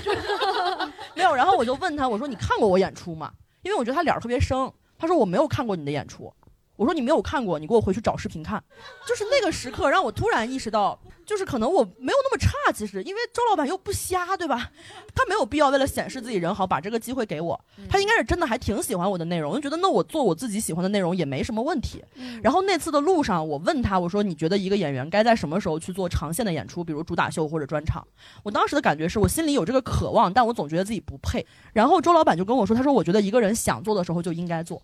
[1.16, 3.32] 没有，然后我就问他，我说你看过我演出吗？
[3.62, 4.72] 因为我觉得他脸儿特别生。
[4.98, 6.32] 他说我没有看过你的演出。
[6.80, 8.64] 我说你没有看过，你给我回去找视频看。
[9.06, 14.72] 就是那个时刻让我突然意识到，就是可能我没有那么差，其实因为周老板又不瞎，对吧？
[15.14, 17.60] 他没有必要为了显示自己人好，把这个机会给我。
[17.90, 22.02] 他应该是真的还挺喜欢我的内容，我就觉得那我做我自己喜欢的内容也没什么问题。
[22.42, 28.08] 然后那次的路上，我问他，我说你觉得一个演员该在什么时候去做长线的演出，比如主打秀或者专场？
[28.42, 31.46] 我当时的感觉是我心里有这个渴望，但我总觉得自己不配。
[31.74, 34.82] 然后周老板就跟我说，他说我觉得一个人想做的时候就应该做，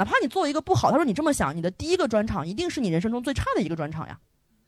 [0.00, 4.18] 哪怕你做一个不好，他说你这么想，你的第一个专场一定是你人生中最差的一个专场呀，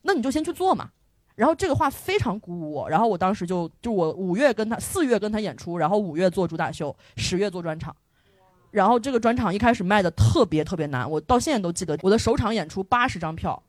[0.03, 0.91] 那你就先去做嘛。
[1.35, 7.97] 然后这个话非常鼓舞我，然后我当时就就我五月跟他四月跟他演出，然后五月做主打秀，十月做专场。
[8.71, 13.63] 然后这个专场一开始卖的特别特别难，我到现在都记得，我的首场演出八十张票，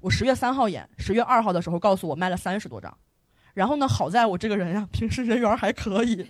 [0.00, 2.96] 我十月三号演，十月二号的时候告诉我卖了三十多张，
[3.54, 6.24] 然后呢，好在我这个人呀，平时人缘还可以，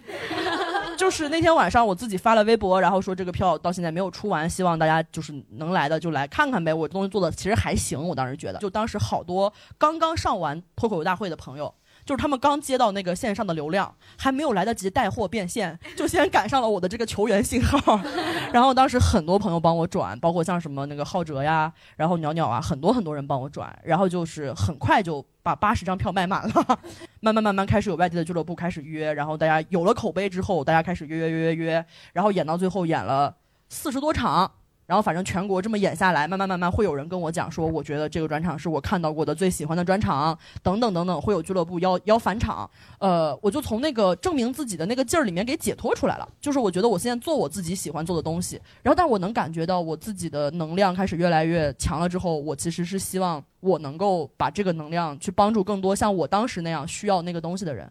[0.99, 6.75] 就是那天晚上我自己发了微博，然后说这个票到现在没有出完，希望大家就是能来的就来看看呗。
[6.75, 11.73] 我东西做的其实还行，我当时觉得，就当时好多刚刚上完脱口秀大会的朋友。
[12.09, 18.01] 就是他们刚接到那个线上的流量，还没有来得及带货变现， 就先赶上了我的这个求援信号。
[18.51, 23.79] 然后当时很多朋友帮我转，包括像什么那个浩哲呀，然后鸟鸟啊，很多很多人帮我转。
[23.85, 26.79] 然后就是很快就把八十张票卖满了，
[27.21, 33.37] 慢慢慢慢开始有外地的俱乐部开始约，然后大家有了口碑之后，大家开始约约约约约，然后演到最后演了
[33.69, 34.51] 四十多场。
[34.89, 42.69] 然后反正全国这么演下来，慢慢慢慢会有人跟我讲说，我觉得这个专场是我看到过的最喜欢的专场，等等等等，会有俱乐部邀邀返场，
[42.99, 46.27] 呃，我就从那个证明自己的那个劲儿里面给解脱出来了。
[46.41, 57.87] 就是我觉得我现在做我自己喜欢做的东西，然后但我能感觉到我自己的能量开始越来越强了之后，我其实是希望我能够把这个能量去帮助更多像我当时那样需要那个东西的人。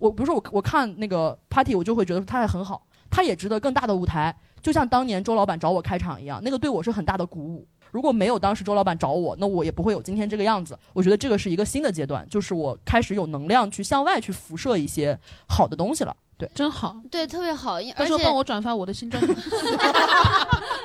[0.00, 4.36] 我比如说我我看那个 party，我就会觉得他还很好，他也值得更大的舞台。
[4.62, 7.66] 就像当年周老板找我开场一样，那个对我是很大的鼓舞。
[7.90, 10.78] 如果没有当时周老板找我，那我也不会有今天这个样子。
[10.94, 16.16] 我觉得这个是一个新的阶段，就是我开始有能量去向外去辐射一些好的东西了。
[16.38, 17.74] 对，真好，对，特别好。
[17.96, 19.34] 而且帮我转发我的新专辑。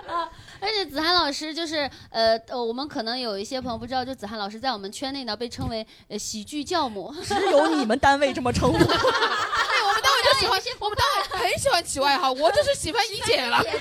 [0.59, 8.77] 而且子涵老师就是呃呃，我们可能有一些朋友不知道，就子涵老师在我们圈内呢被称为呃喜剧教母， 只有你们单位这么称呼。
[8.77, 13.61] 对， 我们单位就喜欢我们单位很喜欢起外号，我就是喜欢一姐了。
[13.63, 13.77] 七七，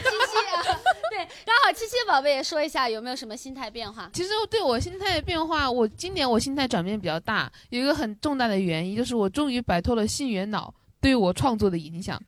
[1.10, 4.10] 对，刚好七七宝贝也说一下有没有什么心态变化？
[4.12, 12.20] 其实对我心态变化，我今年我心态转变比较大，有一个很重大的原因就是我终于摆脱了性缘脑对我创作的影响。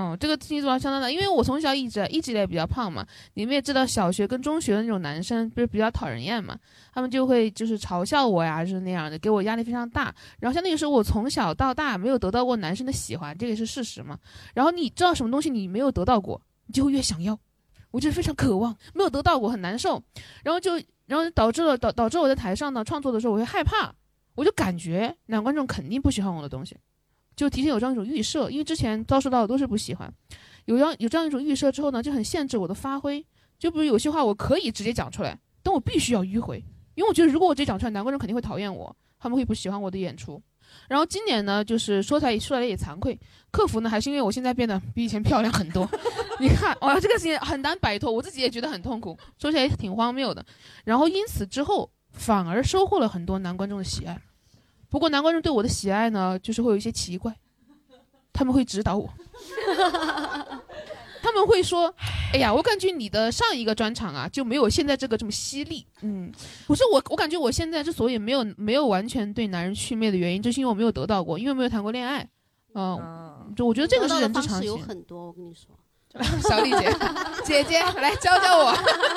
[0.00, 3.04] 嗯，这个事情做相当大，因为我从小一直一直也比较胖嘛。
[3.34, 6.56] 你们也知道，小学跟中学的那种男生不是比较讨人厌嘛，
[6.94, 10.14] 他们就会就是嘲笑我呀，就是那样的，给我压力非常大。
[10.38, 14.16] 然后像那个时候我从小到大没有得到过男生的喜欢，这个是事实嘛。
[14.54, 17.36] 然后你知道什么东西你没有得到过，你就会越想要，
[17.90, 20.00] 我就非常渴望，没有得到过很难受，
[20.44, 23.92] 然后就然后导致了导导致我在台上呢创作的时候我会害怕，
[24.36, 26.76] 我就感觉男观众肯定不喜欢我的东西。
[27.38, 30.12] 就提前有这样一种预设，因为之前遭受到的都是不喜欢，
[30.64, 33.24] 有这样有这样一种预设之后呢，就很限制我的发挥。
[33.60, 36.58] 就比如有些话我可以直接讲出来，但我必须要迂回，
[36.96, 40.42] 因为我觉得如果我直接讲出来，男观众肯定会讨厌我，他们会不喜欢我的演出。
[40.88, 43.16] 然后今年呢，就是说来说来也惭愧，
[43.52, 45.88] 克服呢还是因为我现在变得比以前漂亮很多。
[46.40, 50.44] 你看，哇，这个事情很难摆脱，我自己也觉得很痛苦，说起来也挺荒谬的。
[50.84, 54.20] 然后因此之后，反而收获了很多男观众的喜爱。
[54.90, 57.34] 不过男观众对我的喜爱呢，就是会有一些奇怪，
[58.32, 59.08] 他们会指导我，
[61.22, 61.92] 他们会说
[62.32, 66.32] ：“哎呀，我感觉你的上一个专场啊，就没有现在这个这么犀利。”嗯，
[66.66, 72.26] 不是我，我感觉我现在之所以没有没有完全对男人祛魅的原因，就是因为我没有得到过，因为没有谈过恋爱。
[72.74, 74.68] 嗯，就我觉得这个是人之常情。
[74.68, 75.74] 有很多，我跟你说，
[76.48, 76.90] 小丽姐，
[77.44, 78.74] 姐姐来教教我。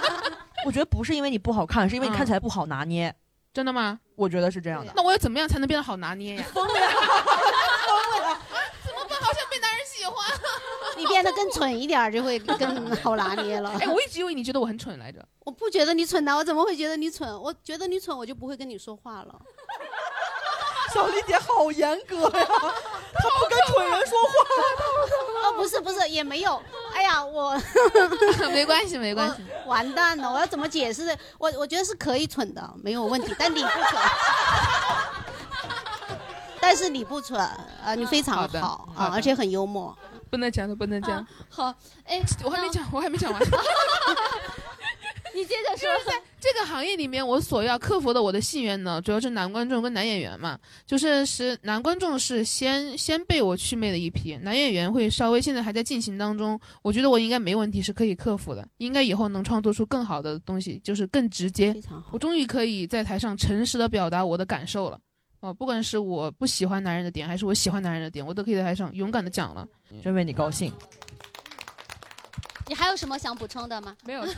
[0.66, 3.14] 我觉得不是因为你不好看，是因为你看起来不好拿捏。
[3.54, 4.00] 真的吗？
[4.16, 4.94] 我觉得是这样的。
[4.96, 6.46] 那我要怎么样才能变得好拿捏呀？
[6.54, 8.40] 疯了，疯了！
[8.86, 9.20] 怎么办？
[9.20, 10.16] 好像被男人喜欢。
[10.98, 13.72] 你变得更蠢一点就会更好拿捏了。
[13.80, 15.26] 哎，我一直以为你觉得我很蠢来着。
[15.40, 17.28] 我不觉得你蠢的，我怎么会觉得你蠢？
[17.42, 19.42] 我觉得你蠢，我就不会跟你说话了。
[20.94, 24.32] 小丽姐好严格呀，她不跟蠢人说话。
[25.48, 26.62] 哦，不是不是，也没有。
[26.94, 27.60] 哎呀，我
[28.52, 29.44] 没关系没关系。
[29.66, 31.18] 完蛋了，我要怎么解释？
[31.38, 33.34] 我我觉得是可以蠢的，没有问题。
[33.40, 34.02] 但你不蠢，
[36.60, 39.98] 但是你不蠢啊，你非常好啊，而且很幽默。
[40.30, 41.26] 不能讲的，不能讲。
[41.50, 41.74] 好，
[42.06, 43.42] 哎，我还没讲，我还没讲完。
[45.34, 50.60] 你接着说，在这个行业里面，我所要克服的我的信源呢，主要是男观众跟男演员嘛。
[50.86, 56.60] 就是是男观众是先先被我祛魅的一批，男演员会稍微现在还在进行当中。
[56.82, 58.68] 我觉得我应该没问题，是可以克服的。
[58.78, 61.76] 应该以后能创作出更好的东西，就是更直接。
[62.12, 65.00] 我终于可以在台上诚实的表达我的感受了。
[65.40, 69.68] 哦，不管是我不喜欢男人的点，还是我喜欢男人的点，我都可以在台上勇敢的讲了。
[70.04, 70.72] 真为你高兴。
[72.72, 73.94] 你还有什么想补充的吗？
[74.06, 74.24] 没有，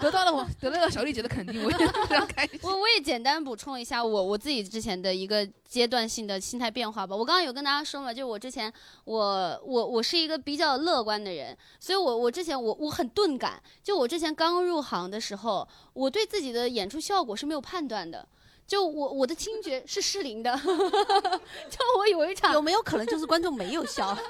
[0.00, 2.58] 得到了我得到了小丽姐的肯定，我也非常开心。
[2.62, 7.14] 我我也简单补充一下我我自己之前的一个阶段性的心态变化吧。
[7.14, 8.72] 我刚刚有跟大家说嘛，就我之前
[9.04, 13.62] 我我我是一个比较乐观的人，所以我我之前我我很钝感。
[13.84, 18.26] 就我之前刚入行的时候，我对自己的演出效果是没有判断的。
[18.66, 20.50] 就我我的听觉是失灵的。
[21.68, 24.16] 就我有一场有没有可能就是观众没有笑？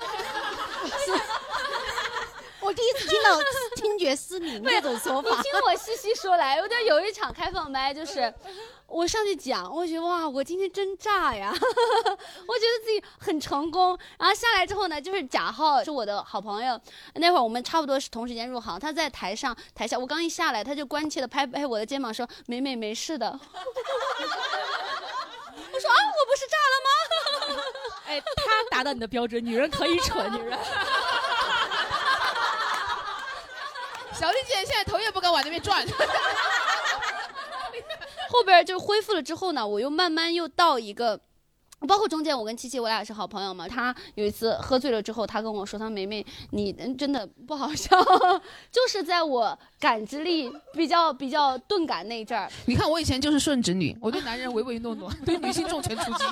[2.72, 3.38] 我第一次听到
[3.76, 5.28] 听觉失灵这种说法。
[5.28, 8.32] 你听我细细说来，我就有一场开放麦，就是
[8.88, 13.98] 我上去讲，我觉得哇，我今天真炸呀， 我觉得自己很成功。
[14.18, 16.80] 然后下来之后呢，就是贾浩是我的好朋友，
[17.16, 23.38] 那会儿我们差不多是同时间入行，他在台上台下，我刚一下来，他就关切的拍拍我的肩膀说：“美美没事的。”我
[25.78, 26.88] 说啊，我不是炸了吗？
[28.06, 30.58] 哎，他达到你的标准，女人可以蠢，女人。
[34.14, 35.84] 小丽姐现在头也不敢往那边转。
[38.30, 41.20] 后边就恢复了之后呢，我又慢慢又到一个。
[41.88, 43.66] 包括中间，我跟七七，我俩是好朋友嘛。
[43.66, 48.00] 他有一次喝醉了之后，他跟我说：“他梅梅，你真的不好笑。”
[48.70, 52.48] 就是在我感知力比较比较钝感那一阵儿。
[52.66, 56.22] 你看，我以前就是顺直女，我对男人唯唯诺诺， 对女性重拳出击。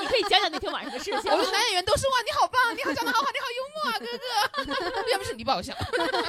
[0.00, 1.30] 你可以讲讲那天晚上的事情。
[1.30, 4.06] 我们男演员都说：“哇，你好棒，你好讲的好好，你好幽默啊，哥
[4.86, 5.74] 哥。”要不是你不好笑。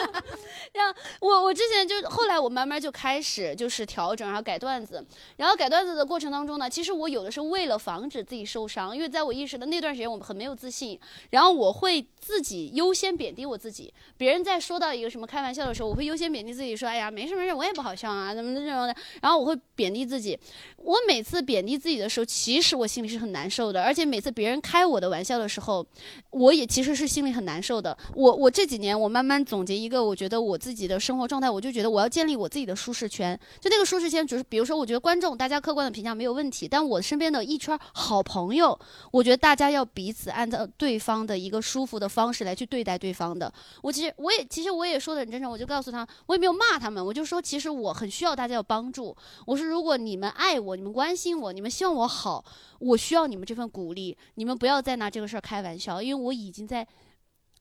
[0.73, 5.03] 让我我之前就后来我慢慢就开始就是调整，然后改段子，
[5.37, 10.99] 然后改段子的过程当中呢，其实我有的是为了防止自己受伤，因为在我意识的那段时间我很没有自信，
[11.31, 13.93] 然后我会自己优先贬低我自己。
[14.17, 20.37] 别人在说到一个什么开玩笑的时候，我会优先贬低自己，说：“哎呀，没事没事，我也不好笑啊，怎么的这种的。”然后我会贬低自己。
[20.77, 25.85] 我每次贬低自己的时候，其实我心里是很难受受的，而且每次别人开我的玩笑的时候，
[26.29, 27.97] 我也其实是心里很难受的。
[28.15, 33.37] 我我这几年我慢慢总结一个，我觉得我自己的生活状态，我就觉得我要建立我自己的舒适圈。
[33.59, 38.79] 就那个舒适圈，就是比如说，我觉得观众大家客观的评价没有问题，但我身边的一圈好朋友，
[39.11, 43.51] 我觉得大家要彼此按照对方的一个舒服的方式来去对待对方的。
[43.81, 49.13] 我其实我也其实我也说的很真诚，我就告诉他，我也没有骂他们，我就说其实我很需要大家的帮助。
[49.45, 52.45] 我说如果你们爱我，你们关心我，你们希望我好，
[52.79, 54.17] 我需要你们这份鼓励。
[54.35, 56.87] 你们不要再拿这个事儿开玩笑，因为我已经在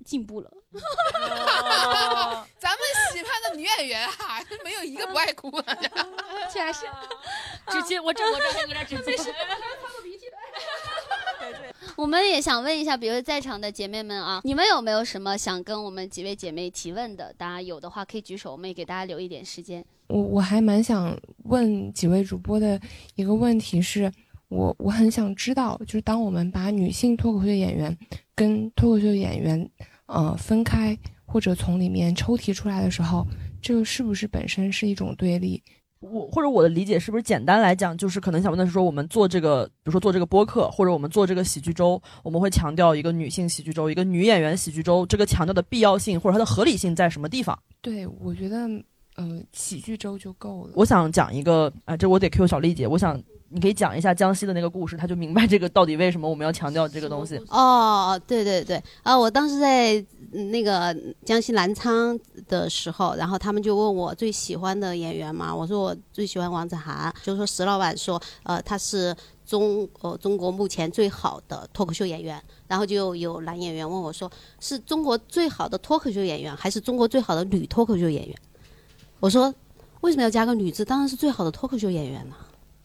[0.04, 0.50] 进步了。
[2.58, 2.78] 咱们
[3.12, 5.76] 喜欢的女演员哈，没有一个不爱哭的。
[6.52, 6.86] 居然是
[7.68, 9.32] 纸巾，我这我这还有点纸巾。
[11.96, 17.32] 我们也想问一下，比如在场的姐妹们啊，你们有没有什么想跟我们几位姐妹提问的？
[17.36, 19.84] 大家有的话可以举手，我们也给大家留一点时间。
[20.06, 22.80] 我我还蛮想问几位主播的
[23.16, 24.12] 一个问题是，
[24.48, 27.96] 我我很想知道，就是当我们把女性脱口秀演员
[28.34, 29.70] 跟脱口秀演员
[30.06, 33.26] 呃分开，或者从里面抽提出来的时候，
[33.60, 35.62] 这个是不是本身是一种对立？
[36.00, 47.58] 我或者我的理解是不是简单来讲，就是可能想问的是说，我们做这个，比如说做这个播客，或者我们做这个喜剧周，我们会强调一个女性喜剧周，一个女演员喜剧周，这个强调的必要性或者它的合理性在什么地方？
[47.82, 48.68] 对，我觉得，
[49.16, 50.72] 呃、喜剧周就够了。
[50.76, 53.20] 我想讲一个，啊、这我得 Q 小丽姐，我想
[53.50, 57.40] 你可以讲一下江西的那个故事，他就明白这个到底为什么我们要强调这个东西。
[57.48, 59.94] 哦，对对对，啊，我当时在
[60.32, 60.94] 嗯那个
[61.24, 74.30] 江西南昌的时候，然后他们就问我最喜欢的演员嘛，我说我最喜欢王子涵，就说石老板说，呃，他是中呃中国目前最好的脱口秀演员，然后就有男演员问我说，
[74.60, 78.36] 是中国最好的脱口秀演员，还是中国最好的女脱口秀演员？
[79.20, 79.54] 我说
[80.02, 80.84] 为什么要加个女字？
[80.84, 82.36] 当然是最好的脱口秀演员了。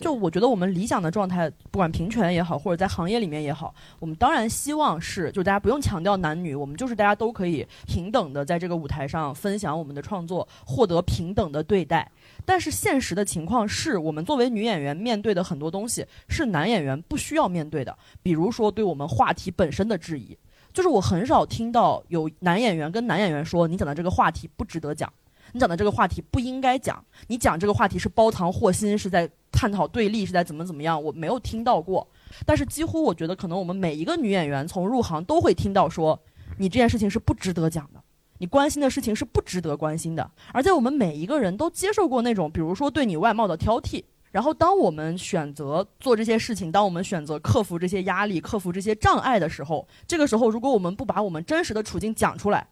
[0.04, 12.12] 就我觉得我们理想的状态，不管平权也好，或者在行业里面也好，我们当然希望是，就大家不用强调男女，我们就是大家都可以平等的在这个舞台上分享我们的创作，获得平等的对待。
[12.46, 20.38] 但是现实的情况是我们作为女演员面对的很多东西是男演员不需要面对的，比如说对我们话题本身的质疑，
[20.74, 25.12] 就是我很少听到有男演员跟男演员说你讲的这个话题不值得讲。
[25.52, 32.06] 你讲的这个话题不应该讲，你讲这个话题是包藏祸心，是在探讨对立，是在怎么怎么样，我没有听到过。
[32.46, 36.20] 但是几乎我觉得，可能我们每一个女演员从入行都会听到说，
[36.58, 38.02] 你这件事情是不值得讲的，
[38.40, 40.30] 你关心的事情是不值得关心的。
[40.52, 52.68] 而在我们每一个人都接受过那种，比如说对你外貌的挑剔，然后当我们选择做这些事情，当我们选择克服这些压力、克服这些障碍的时候，这个时候如果我们不把我们真实的处境讲出来，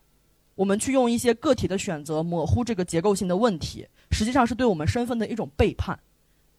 [0.56, 5.98] 我们去用一些个体的选择模糊这个结构性的问题，实际上是对我们身份的一种背叛。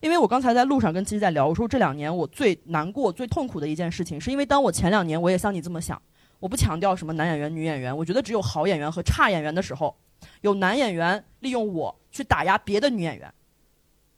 [0.03, 6.00] 因为我刚才在路上跟七七在聊，我说这两年我最难过、最痛苦的一件事情，是因为当我前两年我也像你这么想，
[6.40, 9.96] 我不强调什么男演员、女演员，我觉得只有好演员和差演员的时候，
[10.40, 13.32] 有男演员利用我去打压别的女演员，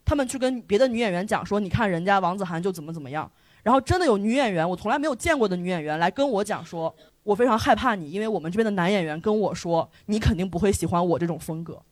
[0.06, 3.30] 他们去跟别的女演员讲说，你看人家王子涵就怎么怎么样，
[3.62, 11.82] 然后真的有女演员，我从来没有见过的女演员来跟我讲说，我非常害怕你，因为我们这边的男演员跟我说，你肯定不会喜欢我这种风格。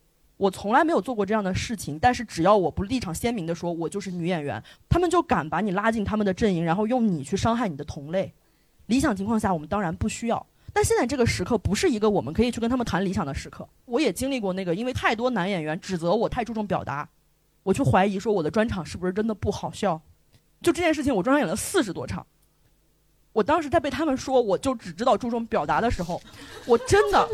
[0.43, 8.33] 我从来没有做过这样的事情，但是只要我不立场鲜明的说，我就是女演员，他们就敢把你拉进他们的阵营，然后用你去伤害你的同类。
[8.87, 13.65] 理想情况下，我们当然不需要，但现在这个时刻不是一个我们可以去跟他们谈理想的时刻。
[13.85, 17.07] 我也经历过那个，因为太多男演员指责我太注重表达，
[17.63, 20.01] 我去怀疑说我的专场是不是真的不好笑。
[20.61, 22.27] 就这件事情，我专场演了四十多场。
[23.31, 26.21] 我当时在被他们说我就只知道注重表达的时候，
[26.65, 27.29] 我真的。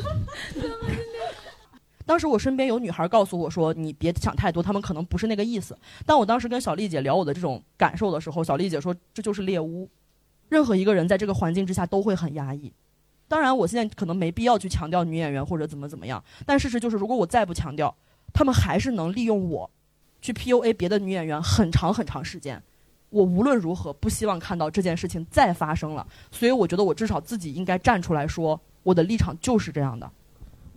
[2.10, 9.88] 当时我身边有女孩告诉我说：“你别想太多，他们可能不是那个意思。”但我当时跟小丽姐聊我的这种感受的时候，小丽姐说：“这就是猎巫，
[10.48, 12.74] 任何一个人在这个环境之下都会很压抑。”
[13.30, 17.96] 当然，我现在可能没必要去强调女演员或者怎么怎么样，但事实就是，如果我再不强调，
[18.34, 19.70] 他们还是能利用我，
[20.20, 22.60] 去 PUA 别的女演员很长很长时间。
[23.12, 30.12] 我无论如何不希望看到这件事情再发生了，所以我觉得我至少自己应该站出来说，我的立场就是这样的。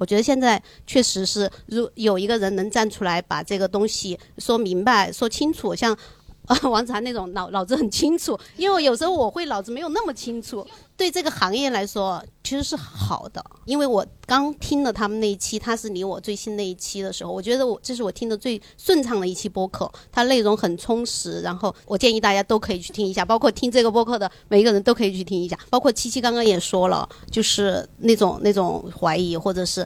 [0.02, 5.96] 我觉得现在确实是，如有一个人能站出来把这个东西说明白、说清楚，像
[6.68, 10.66] 王子涵那种脑脑子很清楚，因为有时候我会脑子没有那么清楚。
[11.02, 29.84] 对这个行业来说，其实是好的，因为我刚听了他们那一期，他是离我最新那一期的时候，我觉得我这是我听的最顺畅的一期播客，它内容很充实，然后我建议大家都可以去听一下，包括听这个播客的每一个人都可以去听一下，包括七七刚刚也说了，就是那种那种怀疑或者是。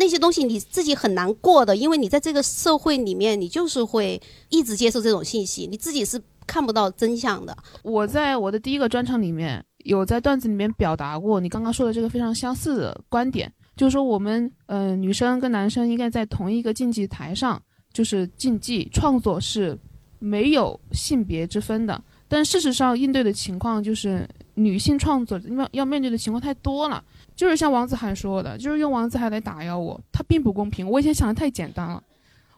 [0.00, 7.56] 那些东西你自己很难过的，因为你在这个社会里面，你就是会一直接受这种信息，你自己是看不到真相的。
[7.82, 17.60] 我在我的第一个专场里面有在段子里面表达过你刚刚说的这个非常相似的观点，就是说我们呃女生跟男生应该在同一个竞技台上，
[17.92, 19.78] 就是竞技创作是
[20.18, 22.02] 没有性别之分的。
[22.30, 27.02] 但事实上应对的情况就是女性创作因为要面对的情况太多了。
[27.34, 30.86] 就是像王子涵说的，就是用王子涵来打压我，他并不公平。
[30.86, 32.02] 我以前想的太简单了，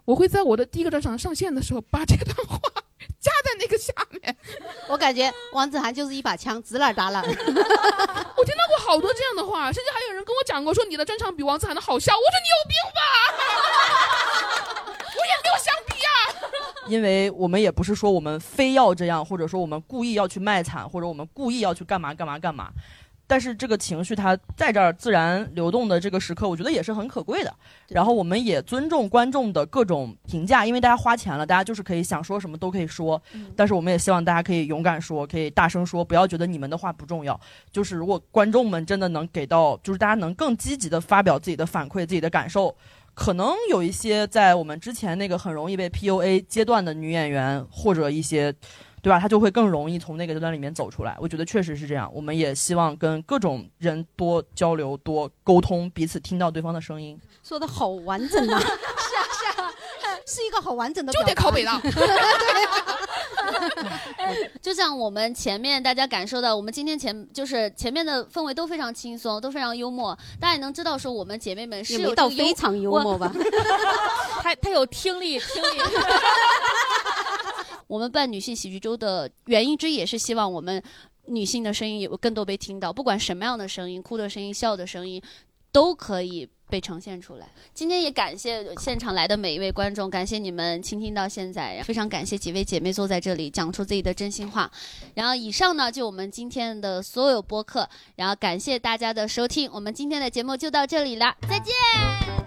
[0.07, 2.59] 我会在我的第一个专场上线的时候把这段话
[3.20, 4.36] 加在那个下面。
[4.88, 7.20] 我感觉王子涵就是一把枪，指哪打哪。
[7.24, 12.12] 我听到过好多这样的话，甚至还有人跟我讲过说你的专场比王子涵的好笑。
[12.12, 13.01] 我说你有病吧，
[15.16, 16.09] 我也没有相比呀。
[16.88, 22.70] 因为我们也不是说我们非要这样，或者说我们故意要去卖惨，或者我们故意要去干嘛干嘛干嘛。
[23.31, 27.55] 但是这个情绪它在这儿自然流动的这个时刻，我觉得也是很可贵的。
[27.87, 33.22] 然后我们也尊重观众的各种评价，因为大家花钱了，大家就是可以想说什么都可以说。
[33.55, 37.41] 但是我们也希望大家可以勇敢说，可以大声说，不要觉得你们的话不重要。
[37.70, 42.74] 就是如果观众们真的能给到，就是大家能更积极的发表自己的反馈、自己的感受，
[43.14, 48.53] 可能有一些在我们之前那个很容易被 PUA 阶段的女演员或者一些。
[49.03, 49.18] 对吧？
[49.18, 51.16] 他就会更容易从那个阶段里面走出来。
[51.20, 52.11] 我觉得确实是这样。
[52.14, 57.18] 我们也希望跟各种人多交流、多沟通，彼此听到对方的声音。
[57.42, 58.59] 说的好完整啊！
[58.61, 58.72] 是啊，
[59.32, 59.72] 是啊，
[60.26, 61.12] 是一个好完整的。
[61.12, 61.80] 就得考北大。
[64.62, 70.16] 就像我们前面大家感受到，我们今天前就是前面的氛围都非常轻松，都非常幽默。
[70.38, 73.32] 大家也能知道说，我们姐妹们是有到非常幽默吧？
[74.42, 75.80] 他他有听力，听力。
[77.91, 80.80] 我们办女性喜剧周的原因之一，也是希望我们
[81.26, 85.20] 女性的声音有更多被听到，不管什么样的声音，哭的声音、笑的声音，
[85.72, 87.49] 都可以被呈现出来。
[87.74, 94.70] 今天也感谢现场来的每一位观众，感谢你们倾听到现在，非常感谢几位姐妹坐在这里讲出自己的真心话。
[95.14, 101.74] 然后以上呢，就我们今天的所有播客，然后感谢大家的收听，我们今天的节目就到这里了，再见，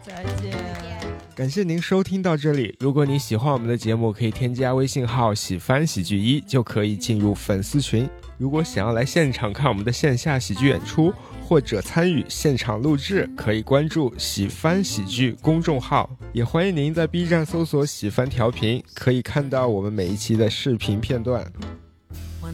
[0.01, 1.02] 再见。
[1.35, 2.75] 感谢您收听到这里。
[2.79, 8.07] 如果你喜欢我们的节目，可以添加微信号“喜翻喜剧一”，就可以进入粉丝群。
[8.37, 11.11] 如果想要来现场看我们的线下喜剧演出，
[11.41, 16.07] 或者参与现场录制，可以关注“喜翻喜剧”公众号。
[16.33, 21.51] 也欢迎您在 B 站搜索“喜翻调频”，可以看到我们每一期的视频片段。
[22.43, 22.53] One